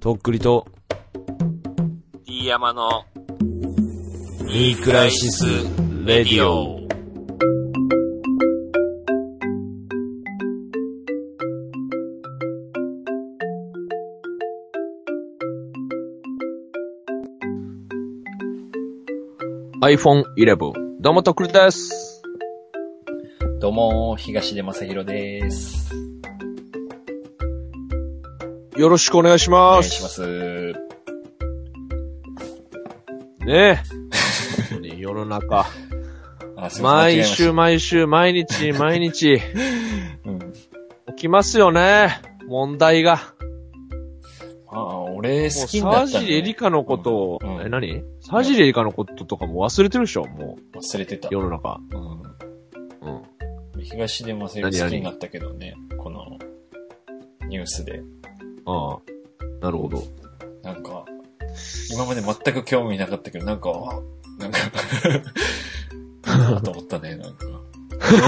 [0.00, 0.64] とっくりと、
[2.24, 3.04] D 山の
[4.46, 5.44] ニークライシス・
[6.04, 6.78] レディオ。
[19.82, 20.72] iPhone 11。
[21.00, 22.22] どうもとっくりです。
[23.58, 26.07] どうも、東出正宏です。
[28.78, 29.88] よろしくお願いしおます。
[29.88, 30.72] 願いします。
[33.44, 33.82] ね
[34.94, 34.96] え。
[34.96, 35.66] 世の中。
[36.56, 39.38] あ、すいません毎週毎週、毎日、 毎日、
[40.24, 41.12] ま。
[41.14, 42.20] 起きますよね。
[42.46, 43.14] 問題が。
[44.70, 48.02] ああ、俺もう、好きになった沢尻エリカのことを、うんうんえ、何？
[48.20, 50.24] 沢尻エリカのこととかも忘れてるでしょ？
[50.26, 51.32] も忘れてたう、。
[51.32, 51.80] 世の中。
[51.92, 53.12] うん。
[53.74, 53.82] うん。
[53.82, 56.38] 東出正宏好きになったけどね、この
[57.48, 58.02] ニュースで。
[58.68, 59.64] ああ。
[59.64, 60.02] なるほど。
[60.62, 61.04] なんか、
[61.92, 64.52] 今まで全く興味なかったけど、なんか、あなん
[66.54, 67.46] か、と思ったね、なんか。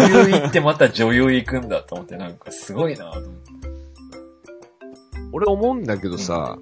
[0.08, 3.50] 女優行ってまた女優行くんだと思って、なんかすごいなと思って。
[5.32, 6.58] 俺思うんだけどさ、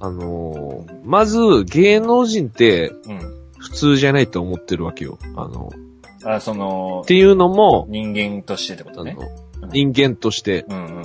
[0.00, 3.38] あのーまず芸能人ってうん。
[3.58, 5.18] 普通じゃないと思ってるわけよ。
[5.36, 5.70] あの、
[6.24, 9.16] あ、そのっ、ていうのも、人間としてってことね。
[9.72, 11.04] 人間として、うんうん。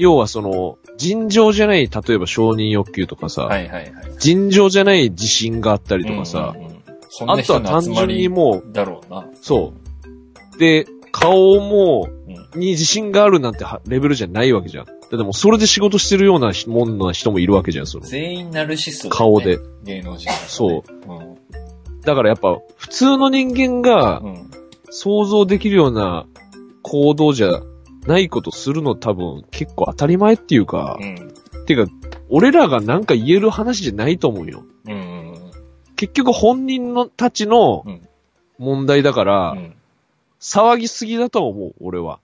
[0.00, 3.92] 要はその、尋常じゃない、例えば承認欲求とかさ、はいはいはい。
[4.18, 6.80] 尋常じゃない自信があったりとかさ、うんうんうん
[7.26, 9.18] あとは単純にもだろうな。
[9.22, 9.74] う、そ
[10.54, 10.58] う。
[10.58, 12.08] で、顔も、
[12.54, 12.60] うん。
[12.60, 14.84] に自信があるなんてはレベルじゃないわけじゃん。
[14.84, 18.06] だってもうそれで仕事してるようなもんな人もいるわけじゃん、その。
[18.06, 19.10] 全員ナルシスト、ね。
[19.10, 19.58] 顔で。
[19.82, 20.36] 芸能人、ね。。
[20.46, 21.36] そううん。
[22.02, 24.50] だからやっぱ、普通の人間がうん。
[24.92, 26.26] 想像できるような
[26.82, 27.60] 行動じゃ
[28.06, 31.34] ないことするの多分結構当たり前っていうか、うん。
[31.66, 31.86] てか、
[32.28, 34.64] 俺らがなんか言える話じゃないと思うよ。
[34.86, 34.92] うん。
[34.92, 34.96] う
[35.32, 35.50] ん。
[35.96, 38.06] 結局本人のたちのうん
[38.60, 39.74] 問題だから、うん。
[40.38, 42.20] 騒ぎすぎだと思う、俺は。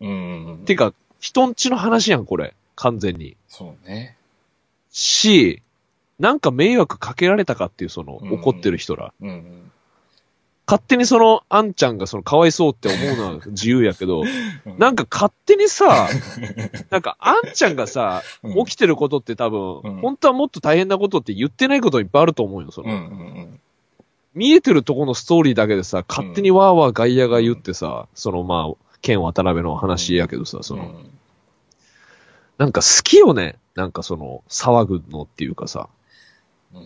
[0.00, 0.62] うん。
[0.64, 2.54] てか、人んちの話やん、これ。
[2.76, 3.36] 完全に。
[3.48, 4.16] そうね。
[4.90, 5.62] し、
[6.20, 9.12] なんか迷惑かけられたかっていう、その、うん怒ってる人ら。
[9.20, 9.67] うん。
[10.68, 14.20] 勝手にその、あんちゃんがその、かわいそうって思うのは自由やけど、
[14.66, 16.08] うんなんか勝手にさ、
[16.90, 22.90] なんかあんちゃんがさ、うん起きてることって多分、うん本当はもっと大変なことって言ってないこといっぱいあると思うよ、その。
[22.90, 22.96] うん。
[22.96, 23.60] うん。
[24.34, 31.10] 見えてるとこのストーリーだけでさ、勝手にわーわー外野が言ってさ、そのまあ、剣渡辺の話やけどさ、その、うん
[32.58, 33.56] なんか好きよね。
[33.76, 35.88] なんかその、騒ぐのっていうかさ、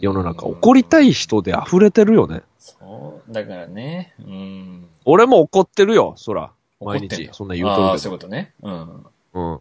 [0.00, 2.43] 世の中怒りたい人で溢れてるよね。
[3.03, 3.33] そう。
[3.33, 4.15] だからね。
[4.19, 4.89] うん。
[5.05, 6.53] 俺も怒ってるよ、そら。
[6.81, 7.29] 毎日。
[7.33, 7.99] そんな言うとるああ、けど。
[7.99, 8.53] そういうことね。
[8.63, 9.07] うん。
[9.35, 9.61] うん。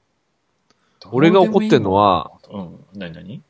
[1.11, 2.85] 俺が怒ってんのは、うん。
[2.93, 3.33] 何何？
[3.35, 3.41] い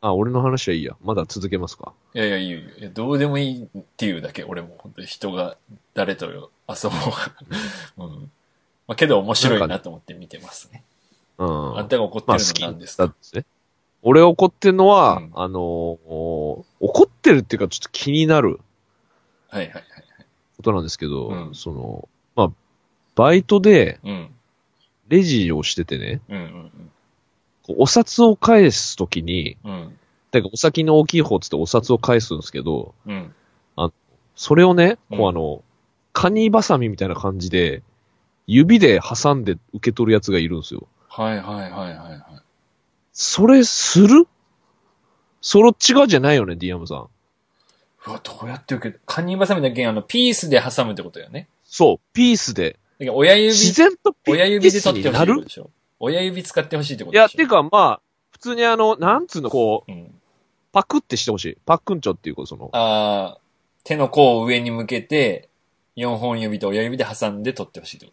[0.00, 0.96] あ、俺の話はいいや。
[1.02, 1.92] まだ続けますか？
[2.12, 5.56] やいや、いいよいやどうでもいいっていうだけ、俺も本当に人が
[5.94, 6.96] 誰と遊ぼ
[7.98, 8.04] う。
[8.06, 8.30] うん。
[8.86, 10.82] まあ、けど面白いなと思って見てますね。
[11.38, 11.78] うん。
[11.78, 13.46] あんたが怒ってまあるのは何ですか、ってね。
[14.02, 15.58] 俺怒ってんのは、うんあのー
[16.80, 18.60] 怒ってるっていうかちょっと気になる
[19.48, 19.84] はいはいはい。
[20.56, 22.50] ことなんですけど、うんその、まあ、
[23.14, 24.30] バイトでうん。
[25.08, 26.70] レジをしててね、うんうん
[27.66, 29.72] こうお札を返すときに、うん。
[29.72, 29.98] うん。
[30.30, 33.32] だからお先の大きい方っつってお札を返すんですけど、うん。
[34.36, 35.64] それをね、こうあの、
[36.12, 37.82] カニバサミみたいな感じで、
[38.46, 40.86] 指で挟んで受け取るやつがいるんですよ。
[41.08, 42.42] はいはいはいはいはい。
[43.12, 44.28] それする？
[45.40, 47.08] そっち側じゃないよね、ディアムさん。
[48.08, 51.48] うわ、どうやって受けるカニバサミだけあの、ピースで挟むってことよね。
[51.64, 52.78] そう、ピースで。
[53.00, 55.70] 親指、自然とピ親指で取ってほしいでしょ
[56.00, 60.14] 親指使ってほしいってこといや、でしょてかまあ、普通にあの、なんつうの、こう、うん。
[60.72, 61.58] パクってしてほしい。
[61.64, 63.40] パックンチョっていうか、その、ああ、
[63.84, 65.48] 手の甲を上に向けて、
[65.96, 68.12] 4本指と親指で挟んで取ってほしいってこ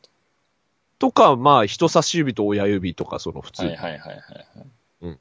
[0.99, 3.75] とか、まあ、人差し指と親指とか、その普通に。
[3.75, 4.67] はいはいはいはいはい。
[5.01, 5.19] うん。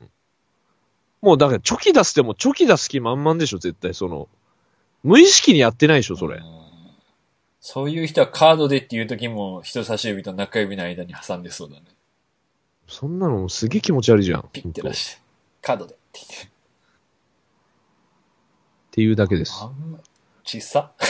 [1.21, 4.29] もう、だから、チョキ出すでも、チョキ出す気満々でしょ、絶対、その、
[5.05, 6.43] 無意識にやってないでしょ、それうん。
[7.61, 11.83] そういう人はカードでっていう時も人差し指と中指の間に挟んでそうだね。
[12.89, 14.49] そんなのすげえ気持ち悪いじゃん。
[14.53, 15.23] ピッて出して。
[15.63, 16.51] カードでって言って。
[18.93, 19.67] ていうだけですあ。
[19.67, 19.99] んま、
[20.43, 20.93] 小さ？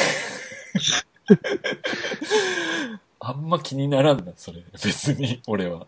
[3.20, 4.62] あんま気にならんな、それ。
[4.72, 5.86] 別に、俺は。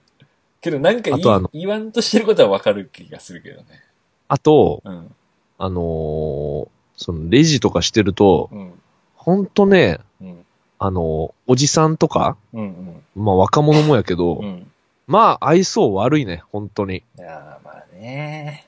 [0.60, 3.82] けどなんか言いあとあの言わんとしてることはわかる気がするけどね。
[4.28, 5.14] あと、うん。
[5.58, 8.72] あのーその、レジとかしてると、うん。
[9.14, 10.44] ほんとね、うん。
[10.78, 13.02] あのーおじさんとか、うん。
[13.14, 14.70] まあ若者もやけど、うん。
[15.06, 16.96] まあ、愛想悪いね、本当に。
[16.96, 18.66] いやーまあね。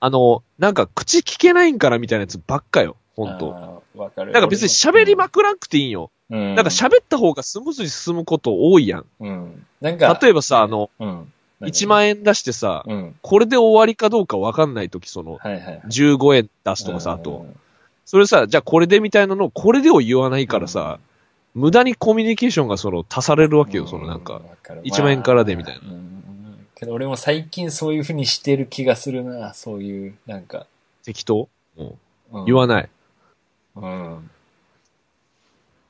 [0.00, 3.50] あの、なんか、口聞けないんからみたいなやつばっかよ、本当
[3.96, 4.32] わかる。
[4.32, 6.10] なんか別に喋りまくらなくていいんよ。
[6.30, 6.54] うん。
[6.54, 9.06] なんか喋った方がスムーズに進むこと多いやん。
[9.20, 9.66] うん。
[9.80, 11.32] なんか、例えばさ、あの、うん。
[11.60, 13.14] 1万円出してさ、うん。
[13.22, 15.80] これで終わりかどうかわかんないとき、その、はいはいはい。
[15.86, 17.30] 15円出すとかさ、あと。
[17.30, 17.56] うん。
[18.04, 20.98] それさ、じゃあこれでみたいなのを、これでを言わないからさ、
[21.54, 24.34] 無駄にコミュニケーションがその、足されるわけよ、そのなんか。
[24.34, 25.80] うわる1万円からでみたいな
[26.74, 30.66] けど俺も最近そういう風にしてる気がするな、そういう、なんか。
[31.04, 31.48] 適当？
[31.76, 31.96] も
[32.32, 32.88] ううん言わない。
[33.76, 34.30] うん。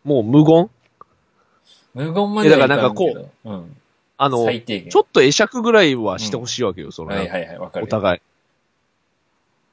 [0.05, 0.69] もう無言？
[1.95, 3.77] 無言までだからなんかこううん。
[4.17, 4.91] あの、最低限。
[4.91, 7.87] ちょっと会釈ぐらいはしてほしいわけよ、その、はいはいはい、わかる。
[7.87, 8.21] お互い。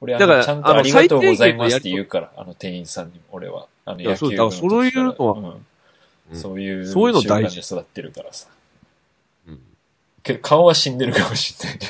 [0.00, 3.66] 俺、あだからの、ちゃんとありがとうございますって言うから、あの店員さんにも、俺は。
[3.84, 5.62] あの、いや野球部そうだからそういうのはん
[6.32, 8.48] うんそういう、そういうの大事習慣で育ってるからさ。
[9.48, 9.60] うん
[10.22, 11.86] けど、顔は死んでるかもしれないね。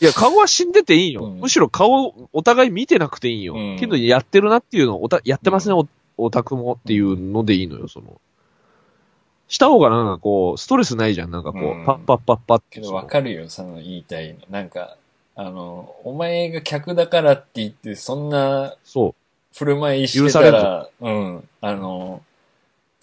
[0.00, 1.26] いや、顔は死んでていいよ。
[1.26, 3.54] うんむしろ顔、お互い見てなくていいよ。
[3.54, 5.86] うんけど、やってるなっていうのを、おた、やってますね、お、
[6.16, 8.20] オタクもっていうのでいいのよ、その。
[9.50, 11.30] した方がなんかこう、ストレスないじゃん。
[11.32, 14.36] なんかこう、うんパッパッパッパッけど、わかるよ、その言いたいの。
[14.48, 14.96] なんか、
[15.34, 19.16] あの、お前が客だからって言って、そんなそ
[19.52, 22.22] 振る舞いしてたら、うん、あの、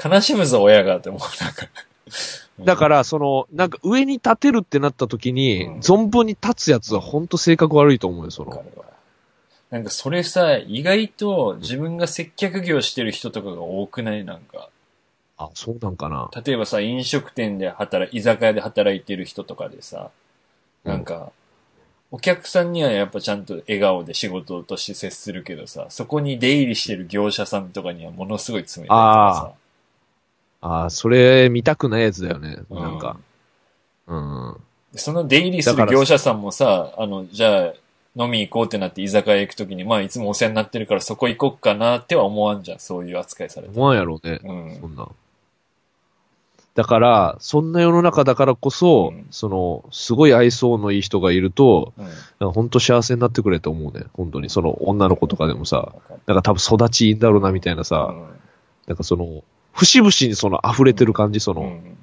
[0.03, 1.67] 悲しむぞ、親がって思う、なんか。
[2.59, 2.63] う。
[2.65, 8.51] だから、その、なんか上に立てるってなった時に、うん存分に立つやつはほんと性格悪いと思うよ、その。
[8.51, 8.85] わかるわ
[9.69, 14.23] なんかそれさ、意外と自分が接客業してる人とかが多くない？
[14.23, 14.69] なんか。
[15.37, 16.29] あ、そうなんかな。
[16.43, 20.09] 例えばさ、飲食店で働い、居酒屋で働いてる人とかでさ、
[20.83, 21.31] なんか、
[22.09, 29.53] お客さんにはやっぱちゃんと笑顔で仕事として接するけどさ、そこに出入りしてる業者さんとかにはものすごい冷たいとか
[30.61, 32.57] ああ、それ見たくないやつだよね。
[32.69, 32.75] さ。
[32.75, 33.17] なんか。
[34.07, 34.57] うん。
[34.93, 37.73] でその出入りする業者さんもさ、あの、じゃあ、
[38.15, 43.77] 飲み行こうってなって居酒屋行くときに、まあいつもお世話になってるからそこ行こっかなっては思わんじゃん、そういう扱いされて。
[43.77, 44.39] 思わんやろうね。
[44.43, 44.87] うんそ。
[44.87, 45.07] んな。
[46.77, 51.91] だから、そんな世の中だからこそ、うんその、すごい愛想のいい人がいると、
[52.39, 52.51] うん。
[52.51, 54.05] 本当幸せになってくれと思うね。
[54.13, 54.51] 本当に。
[54.51, 55.95] その女の子とかでもさ、
[56.27, 58.13] なんか多分育ちいいんだろうなみたいなさ、
[58.85, 59.43] なんかその、
[59.73, 61.67] 節々にその溢れてる感じ、その、うん。
[61.67, 61.97] うん。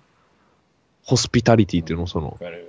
[1.05, 2.67] ホスピタリティっていうの、その、わかる。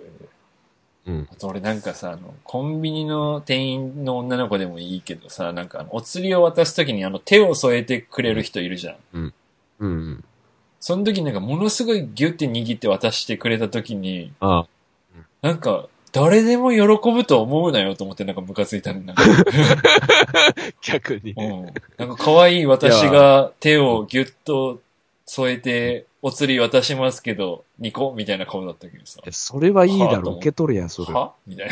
[1.08, 1.28] うん。
[1.32, 9.34] あと俺なんかさ、あの、コンビニの店員の女の子でもいいけどさ、なんかお釣りを渡すときにあの、手を添えてくれる人いるじゃん。
[9.80, 10.24] うん。
[10.86, 14.68] その時なんかものすごいギュって握って渡してくれたときに、ああ
[15.42, 19.16] なんか、誰でも喜ぶと思うなよと思ってなんかムカついたんか、
[20.86, 21.32] 逆に。
[21.32, 21.74] うん。
[21.98, 24.80] なんか可愛い私が手をギュッと
[25.26, 29.22] 添えて、お釣り渡しますけど、ニコみたいな顔だったけどさ。
[29.32, 31.12] それはいいだろ、受け取れや、それ。
[31.12, 31.34] は？
[31.48, 31.68] みたい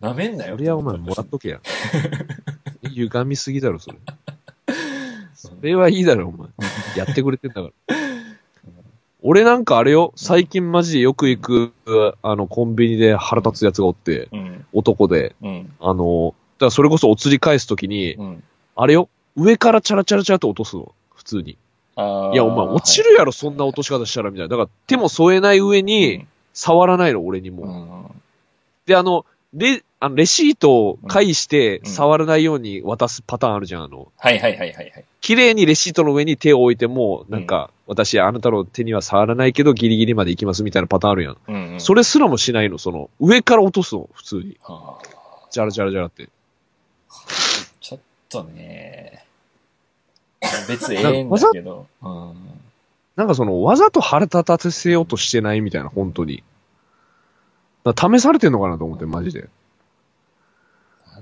[0.00, 0.10] な。
[0.10, 0.56] 舐めんなよ。
[0.56, 1.60] それはお前もらっとけや。
[2.82, 3.96] 歪みすぎだろ、それ。
[5.44, 6.48] それはいいだろ、お前。
[6.96, 7.96] やってくれてんだから。
[9.22, 11.72] 俺なんかあれよ、最近マジでよく行く、
[12.22, 14.66] あの、コンビニで腹立つやつがおって、うん。
[14.72, 15.72] 男で、うん。
[15.80, 18.42] あの、だからそれこそお釣り返すときに、うん。
[18.76, 21.52] あれよ、上からチャラチャラチャラと落とすの、普通に。
[21.52, 21.56] い
[21.96, 24.56] や、お前落ちるやろ、そんな落とし方したら、みたいな。
[24.56, 27.64] だから手も添えない上に、触らないの、俺にも。
[27.64, 28.20] うん。
[28.86, 29.24] で、あの、
[29.54, 34.12] レ、あのレシートを返してうん触らないように渡すパターンあるじゃん、あの。
[34.18, 35.04] はいはいはいはいはい。
[35.22, 41.36] 綺麗にレシートの上に手を置いても、なんか、私、あなたの手には触らないけど、ギリギリまで行きますみたいなパターンあるやん。
[41.48, 41.80] うん、うん。
[41.80, 44.58] それすらもしないの、その、上から落とすの、普通に。
[44.62, 46.28] はあジャラジャラジャラって。
[47.80, 49.24] ちょっとね。
[50.68, 51.86] 別にええんだけど。
[52.02, 52.34] うん。
[53.16, 56.42] なんかその、わざと腹立たせようとしてないみたいな、本当に。
[57.96, 59.48] 試されてんのかなと思って、マジで。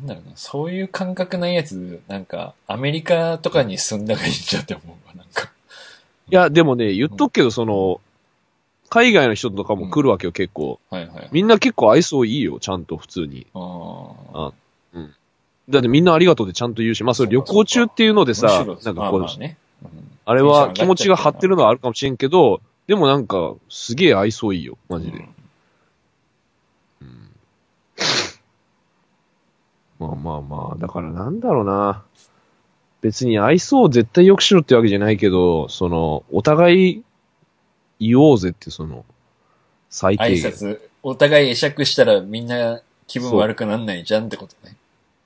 [0.03, 0.37] なんだろうな。
[0.37, 5.51] そういう感覚ないやつ、なんか、アメリカとかに住んだがいいんじゃって思うわ、なんか。
[6.31, 8.01] いや、でもね、言っとくけど、その、
[8.89, 10.79] 海外の人とかも来るわけよ、結構。
[10.91, 11.29] はいはい。
[11.33, 13.47] みんな結構愛想いいよ、ちゃんと普通に。
[13.55, 14.53] ああ。
[15.69, 19.27] だってみんなありがとうでちゃんと言うし、まあそれ旅行中っていうのでさ、なんかこう、
[20.25, 25.13] あれは気持ちが張ってるのはあるかもしれんけど、でもなんか、すげえ愛想いいよ、マジで。
[25.13, 25.29] うんうん
[30.09, 32.03] まあまあまあ、だからなんだろうな。
[33.01, 37.05] 別に愛想を絶対良くしろってわけじゃないけど、その、お互い
[37.99, 39.05] 言おうぜって、その、
[39.91, 40.53] 最低挨限。
[40.53, 44.77] 拶、お互い会釈したらみんな気分悪くなんないじゃんってことね。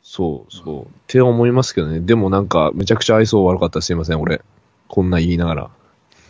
[0.02, 0.82] そう、そう。
[0.84, 2.00] って思いますけどね。
[2.00, 4.40] でもなんか、めちゃくちゃ愛想悪かったらすいません、俺。
[4.88, 5.70] こんな言いながら。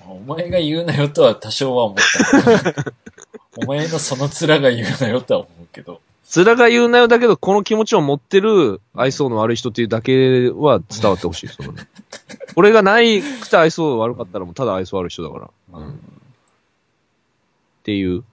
[0.09, 2.93] お前が言うなよとは多少は思った。
[3.63, 6.01] お前のその面が言うなよとは思うけど。
[6.35, 9.57] 面が言うなよだけど、この気持ちを持ってる愛想の悪い。
[9.57, 9.85] 人ってい。
[9.85, 11.49] うだけは伝わってほしい。
[11.49, 11.87] そのね。
[12.57, 13.23] 俺がない。
[13.23, 15.11] くて愛想悪かったらもうただ愛想悪い。
[15.11, 15.79] 人だから。
[15.79, 15.93] っ
[17.85, 18.17] てい。
[18.17, 18.25] う。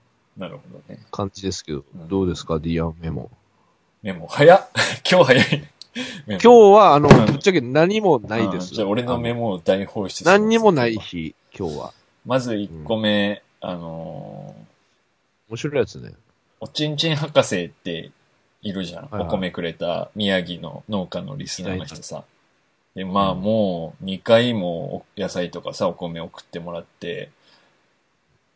[1.12, 3.30] 感じですけど、うんどうですか、ディアメモ。
[4.02, 4.68] メモ、早っ
[5.08, 5.70] 今日早い。
[6.26, 8.50] 今日は、あの、ぶっちゃけ何もない。
[8.50, 8.74] です。
[8.74, 10.96] じゃあ俺のメモを大放出何にもない。
[10.96, 11.92] 日、今日は。
[12.26, 14.54] まず1個目、あの
[15.48, 15.76] 面白い。
[15.76, 16.12] やつね。
[16.60, 18.10] おちんちん博士って
[18.62, 19.02] いるじゃん。
[19.04, 22.24] はいはいお米くれた宮城の農家のリスナーの人さ。
[22.94, 27.30] で、まあうんもう2回もお野菜とかさ、お米送ってもらって、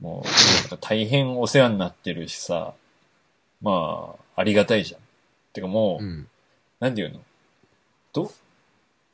[0.01, 2.73] もうなんか大変お世話になってるしさ、
[3.61, 5.01] まあ、ありがたいじゃん。
[5.53, 6.29] てかもう、うん。
[6.79, 7.21] なんていうの？
[8.13, 8.31] ど、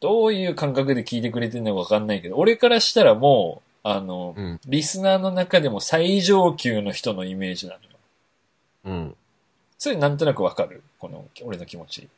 [0.01, 4.61] どういう感覚で聞いてくれてるのかわかんないけど、俺からしたらもう、あの、うん。
[4.67, 7.94] リスナーの中でも最上級の人のイメージなのよ。
[8.85, 9.17] うん。
[9.79, 10.83] それなんとなくわかる？
[10.99, 12.09] この、俺の気持ち。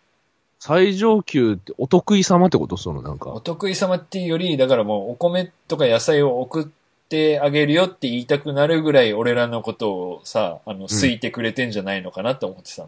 [0.58, 2.76] 最上級ってお得意様ってこと？
[2.76, 3.40] そのなんおか。
[3.42, 6.66] 得意様っていうより、だからもうお米とか野菜を送っ
[7.08, 12.86] てあげるよって言いたくなるぐらい俺らのことをさ、あの、好いてくれてんじゃないのかなって思ってさ。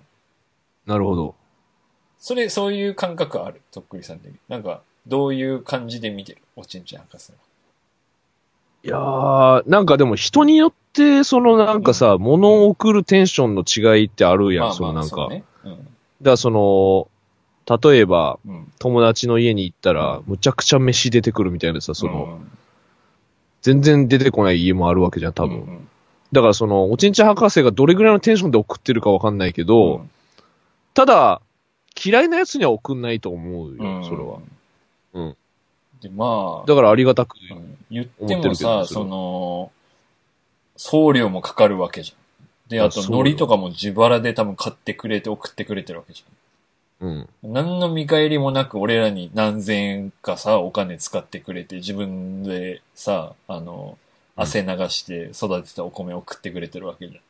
[0.86, 1.34] なるほど。
[2.18, 3.60] それ、そういう感覚ある？
[3.70, 4.38] とっくりさん的に。
[4.48, 6.38] なんか、どういう感じで見てる？
[6.56, 7.38] おちんちん博士は。
[8.88, 15.08] いやー、なんかでも人によって、そのなんかさ、物を送るテンションの違いってあるやん、そのなんか。
[15.08, 15.44] そうね。
[15.64, 15.72] うん。
[15.72, 15.86] だか
[16.22, 17.08] らその、
[17.66, 18.72] 例えば、うん。
[18.78, 22.50] 友達の家に行ったら、むちゃくちゃ飯出てくるみたいなさ、その、うん、
[23.60, 25.58] 全然出てこない家もあるわけじゃん、多分。
[25.58, 25.88] うん
[26.30, 30.10] だからその、おちんちん博士がどれぐらいのテンションで送ってるかわかんないけうど、ん
[30.92, 31.40] ただ、
[32.04, 34.40] 嫌いな奴には送んないと思うよ、うんそれは。
[35.14, 35.36] うん。
[36.00, 37.36] で、まあ、だからありがたく。
[37.50, 39.72] うん言ってもさ、その、
[40.76, 42.68] 送料もかかるわけじゃん。
[42.68, 46.22] で、あと、海苔とかも自腹で多分買ってくれて送ってくれてるわけじ
[47.00, 47.18] うん。
[47.20, 47.52] ゃん。
[47.52, 54.08] 何の見返りもなく俺らに何千円かさ、お金使ってくれて、自分でさ、あの、うん
[54.40, 57.20] 汗流して育てたお米を送ってくれてるわけじ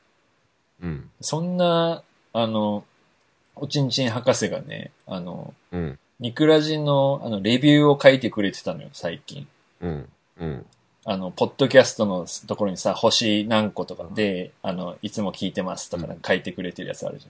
[0.82, 0.88] ゃん。
[0.88, 1.10] うん。
[1.22, 2.02] そんな、
[2.34, 2.84] あの、
[3.56, 5.98] おちんちん博士がね、あの、うん。
[6.20, 9.46] ニクラジの、あの、レビューを書いてくれてたのよ、最近。
[9.80, 10.08] うん。
[10.40, 10.66] うん。
[11.04, 17.26] あの、ポッドキャストのところにさ、星何個とかで、あの、いつも聞いてますとかなんか書いてくれてるやつあるじ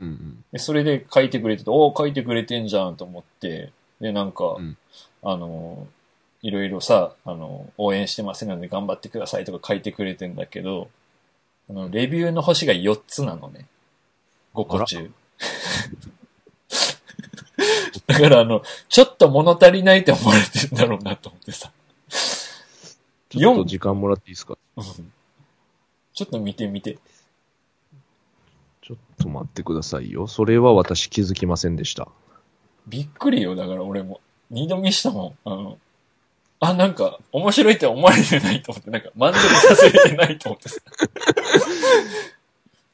[0.00, 0.08] ゃん。
[0.08, 0.44] うん。
[0.52, 4.76] で、それで書いてくれてて、おー書いてくれてんじゃんと思って、で、なんか、うん
[5.28, 5.88] あの、
[6.42, 10.88] いろいろさ、あの、応援してますので頑張ってくださいとか書いてくれてんだけど、
[11.68, 13.66] あの、レビューの星が4つなのね。
[14.54, 15.10] 5個中。
[18.06, 21.70] だからあの、ちょっと物足りないって思われてんだろうなと思ってさ。
[23.28, 24.56] ちょっと時間もらっていいですか？
[24.76, 24.84] うん
[26.14, 26.98] ちょっと見てみて。
[28.82, 30.26] ちょっと待ってくださいよ。
[30.26, 32.08] それは私気づきませんでした。
[32.86, 34.20] びっくりよ、だから俺も。
[34.50, 35.44] 二度見したもん。
[35.44, 35.78] あの、
[36.60, 40.76] あ、なんか、面白いって思われてないと思って、なんか、満足させれてないと思ってさ。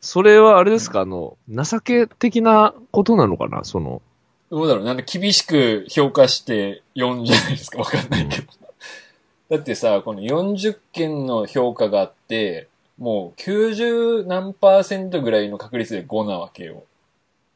[0.00, 1.02] それはあれですか？
[1.02, 3.62] あの、情け的なことなのかな？
[3.62, 4.02] その、
[4.52, 7.78] どうだろうなんか厳しく評価して読んじゃないですか？
[7.78, 8.52] わかんないけど。
[9.49, 12.68] だってさ、この40件の評価があって、
[12.99, 16.85] もう90何パーセントぐらいの確率で5なわけよ。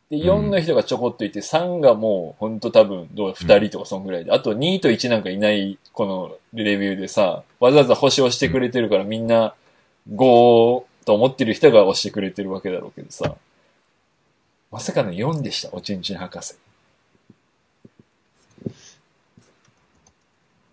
[0.08, 9.54] で、4の人がちょこっといて、3がもうほんと多分、どう2人とかそんぐらいで、あと2と1なんかいない、このレビューでさ、わざわざ星をしてくれてるからみんな
[10.10, 13.36] 5と思ってる人が押してくれてるわけだろうけどさ、
[14.70, 16.54] まさかの4でした、おちんちん博士。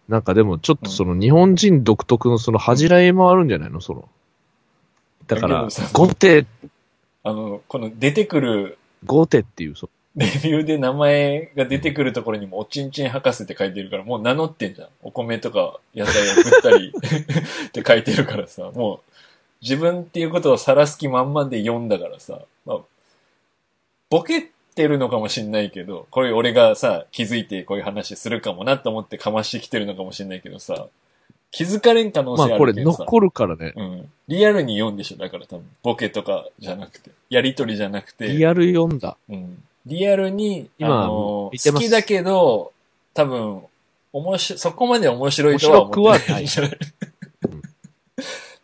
[0.07, 3.81] なんかでもちょっとその日本人独特のその恥じらいもあるんじゃないの？
[3.81, 4.09] その。
[5.27, 6.45] だからゴテ、
[7.23, 14.89] あの、この出てくるゴテっていう、そレビューで名前が出てくるところにもおちんちん博士って書いてるから、もう名乗ってんじゃん。
[15.01, 16.93] お米とか野菜を送ったり
[17.67, 18.99] って書いてるからさ、もう
[19.61, 22.79] 自分っていうことを晒す気満々で読んだからさ、まあ、
[24.09, 30.87] ボケてるのかもしんないけど、これ俺がさ、気づいてこういう話するかもなと思ってかましてきてるのかもしんないけどさ、
[31.51, 33.03] 気づかれん可能性まあこれあるけどさ。
[33.05, 33.73] 残るからね。
[33.75, 34.09] うん。
[34.27, 35.65] リアルに読んでしょだから多分。
[35.83, 37.11] ボケとかじゃなくて。
[37.29, 38.27] やりとりじゃなくて。
[38.27, 39.17] リアル読んだ。
[39.29, 39.63] うん。
[39.85, 42.71] リアルに、あ今の見てます好きだけど、
[43.13, 43.61] 多分、
[44.13, 46.83] 面白い、そこまで面白いとは思って面白くはない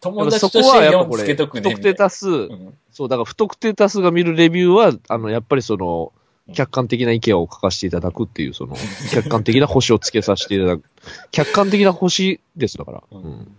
[0.02, 1.70] 友達そとして4こはやっぱこれ、つけとくね。
[1.70, 6.14] 不特定多数、うんそう、だから不特定多数が見るレビューは、あの、やっぱりその
[6.48, 8.76] うん、客観的な意見を書かせていただくっていう、その、
[9.12, 10.84] 客観的な星をつけさせていただく。
[11.32, 13.04] 客観的な星です、だから。
[13.12, 13.56] ううんん。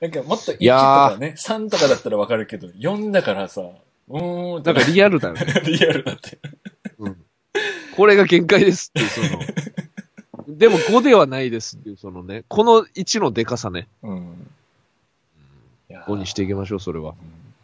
[0.00, 3.62] なんかもっと1といやーかね、3とかだったらわかるけど、4だからさ、
[4.08, 5.44] うーんなんかリアルだよね。
[5.66, 6.38] リアルだって。
[6.98, 7.16] うん。
[7.96, 9.42] これが限界ですっていう、その。
[10.56, 13.88] でも5ではないですっていう、そのね、この1のデカさね。
[14.02, 14.50] うん。
[15.90, 17.14] 5にしていきましょう、それは。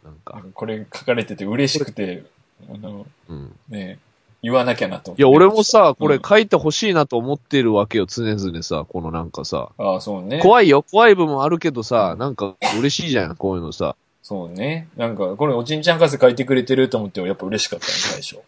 [0.04, 0.43] なんか。
[0.54, 2.25] これ書かれてて嬉しくて、
[2.69, 3.99] あの、うん、ね
[4.43, 5.23] 言わなきゃなと思って。
[5.23, 9.71] いや、俺もさ、これ書いてほしいなと思ってるわけよ、常々さ、このなんかさ。
[9.78, 10.40] ああ、そうね。
[10.40, 13.97] 怖いよ、怖い部分あるけどさ、なんか嬉しいじゃん、こういうのさ。
[14.23, 14.88] そうね。
[14.97, 18.38] なんか、これおちんちゃん博士書いてくれてると思って、やっぱ嬉しかったね、最初。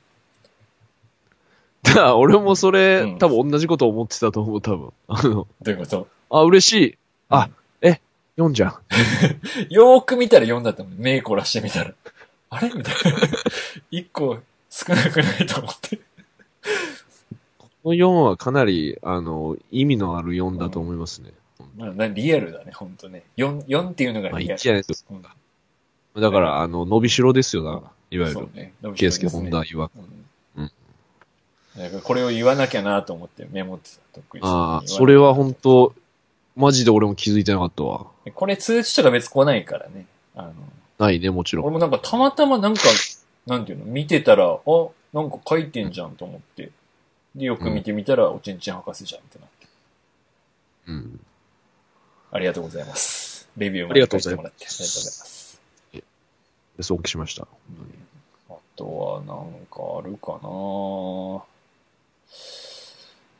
[1.82, 4.92] だ俺もそれ、うん、多分同じこと思ってたと思う、多分。
[5.08, 5.22] あ。
[5.22, 6.08] どういうこと？
[6.30, 6.98] あ、嬉しい。
[7.28, 7.54] あ、うん
[8.36, 8.74] 4じゃん。
[9.70, 10.94] よーく見たら4だと思う。
[10.98, 11.94] 目凝らしてみたら。
[12.50, 12.68] あれ？
[12.68, 13.18] みたいな。
[13.90, 14.38] 1個
[14.70, 16.00] 少なくないと思って。
[17.82, 21.30] この4はかなり、あの、意味のある4だと思いますね。
[21.76, 23.22] まあ、なリアルだね、ほんとね。
[23.36, 24.46] 4、四っていうのがリアル。
[24.48, 25.14] まあ、じゃないですか。
[25.14, 27.82] うん、だから、あの、伸びしろですよ、な。
[28.10, 28.48] いわゆる。
[28.54, 29.92] ね、ケースケ・本田曰く。
[30.56, 30.70] うん。
[31.94, 34.20] うん、これを言わなきゃなと思ってメモってた。
[34.40, 35.94] ああ、それは本当
[36.56, 38.06] マジで俺も気づいてなかったわ。
[38.34, 40.06] これ通知とか別に来ないからね。
[40.34, 40.52] あの、
[40.98, 41.66] ないね、もちろん。
[41.66, 42.82] 俺もなんかたまたまなんか、
[43.46, 46.70] なんていうの、見てたら、あ、なんか書いてんじゃんと思って。
[47.34, 49.66] で、よく見てみたら、おちんちん博士じゃんってなって。
[50.88, 51.20] うん。
[52.32, 53.48] ありがとうございます。
[53.56, 55.60] レビューもありがとうござい書てもらってありがとうございます。
[56.80, 57.46] そうきしました。
[58.50, 61.42] あとはなんかあるかな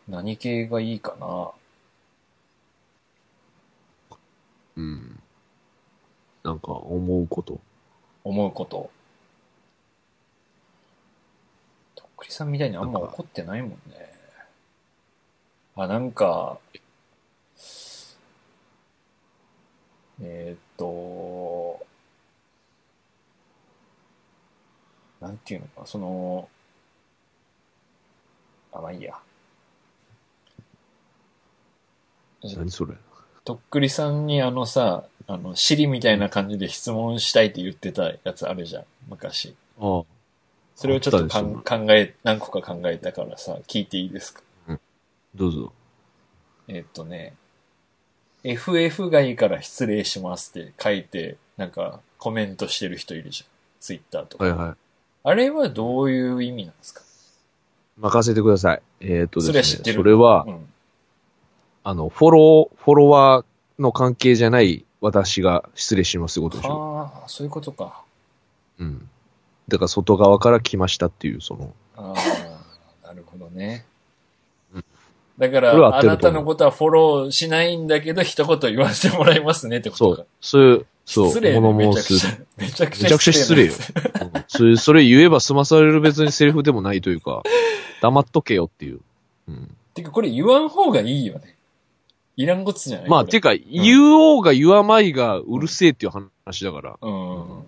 [0.09, 1.51] 何系がいいかな
[4.77, 5.21] うん。
[6.43, 7.61] なんか、思うこと。
[8.25, 8.91] 思うこと。
[11.95, 13.77] とっくりさんみたいにあんま怒ってないもんね。
[15.77, 16.59] あ、なんか、
[20.23, 21.85] えーっと、
[25.21, 26.49] なんていうのかな、その、
[28.73, 29.19] あ、まあいいや。
[32.43, 32.95] 何それ？
[33.47, 39.55] とっくりさんにあのさ、あの、尻みたいな感じで質問したいって言ってたやつあるじゃん、昔。
[39.81, 40.03] ああ。
[40.75, 44.43] それをちょっとかん考え、何個か考えたからさ、聞いていいですか？
[45.35, 45.73] どうぞ。
[46.69, 47.35] えっとね、
[48.43, 53.49] FF がいいから失礼しますって書いて、なんかコメントしてる人いるじゃん。
[53.81, 54.45] ツイッターとか。
[54.45, 54.75] はいはい。
[55.23, 57.03] あれはどういう意味なんですか？
[57.99, 58.83] 任せてください。
[59.01, 59.77] えっ、とそれはですね。
[59.79, 59.97] 知ってる？
[59.99, 60.69] それはう、ん。
[61.89, 67.13] あの、フォロー、フォロワーの関係じゃない私が失礼しますことでしょ。
[67.15, 68.03] ああ、そういうことか。
[68.81, 69.09] うん。
[69.69, 72.13] だから外側から来ましたっていう、その、あ
[73.05, 73.87] あ、なるほどね
[74.75, 74.85] うん。
[75.39, 82.27] だから、あなたのことはフォローしないんだけど、一言言わせてもらいますねってことかそう。、そういう、そう、失礼ね、物めちゃ申す。
[82.27, 82.47] くちゃ。
[82.57, 87.45] めちゃくちゃめちゃくちゃ失礼ようんそれ、それ言えば済まされる別にセリフでもないというか、
[88.03, 88.99] 黙っとけよっていう。
[89.47, 89.77] うん。
[89.95, 91.56] てか、これ言わん方がいいよね。
[92.37, 93.09] いらんことじゃない？
[93.09, 93.31] まあ、これ。
[93.33, 96.97] てか、言おうが言わまいがうるせえっていう話だから。
[97.01, 97.65] うん。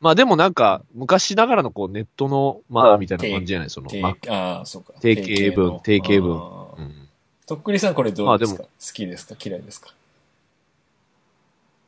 [0.00, 3.70] まあでもなんか、昔ながらのこうネットの、まあみたいな感じじゃない？
[3.70, 4.60] その、定まあ。
[4.62, 4.92] あ、そうか。
[5.00, 6.32] 定型文定型文。
[6.78, 7.08] うん。
[7.46, 9.34] とっくりさんこれどうですか、まあ好きですか？
[9.42, 9.90] 嫌いですか？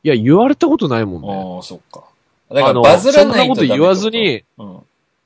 [0.03, 1.55] いや、言われたことないもんね。
[1.55, 2.05] ああ、そっか。
[2.49, 4.79] だからバズらないとそんなこと言わずに、うん。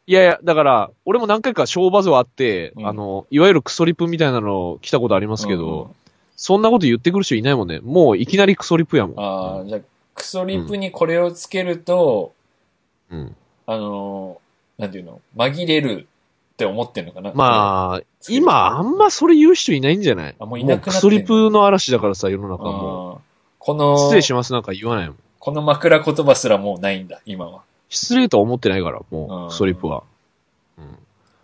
[0.08, 2.88] いやいや、だから、俺も何回か小バズはあって、うん。
[2.88, 5.96] あの、いわゆるクソリプみたいなの来たことありますけど、
[6.36, 7.80] そんなこと言ってくる人いないもんね。
[7.82, 9.20] もういきなりクソリプやもん。
[9.20, 9.82] ああ、じゃあ、
[10.16, 12.34] クソリプにこれをつけると、
[13.10, 13.36] うん。
[13.66, 15.22] あのー、なんていうの？
[15.36, 16.08] 紛れる
[16.54, 17.32] って思ってんのかな？
[17.34, 20.36] まあ、今あんまそれ言う人いないんじゃない？
[20.40, 23.20] あもういなくなっクソリプの嵐だからさ、世の中あもー
[23.60, 23.76] こう。
[23.76, 25.18] の、失礼しますなんか言わないもん。
[25.40, 27.62] この枕言葉すらもうないんだ、今は。
[27.90, 30.04] 失礼とは思ってないから、もうんう、クソリプは。
[30.78, 30.98] うん。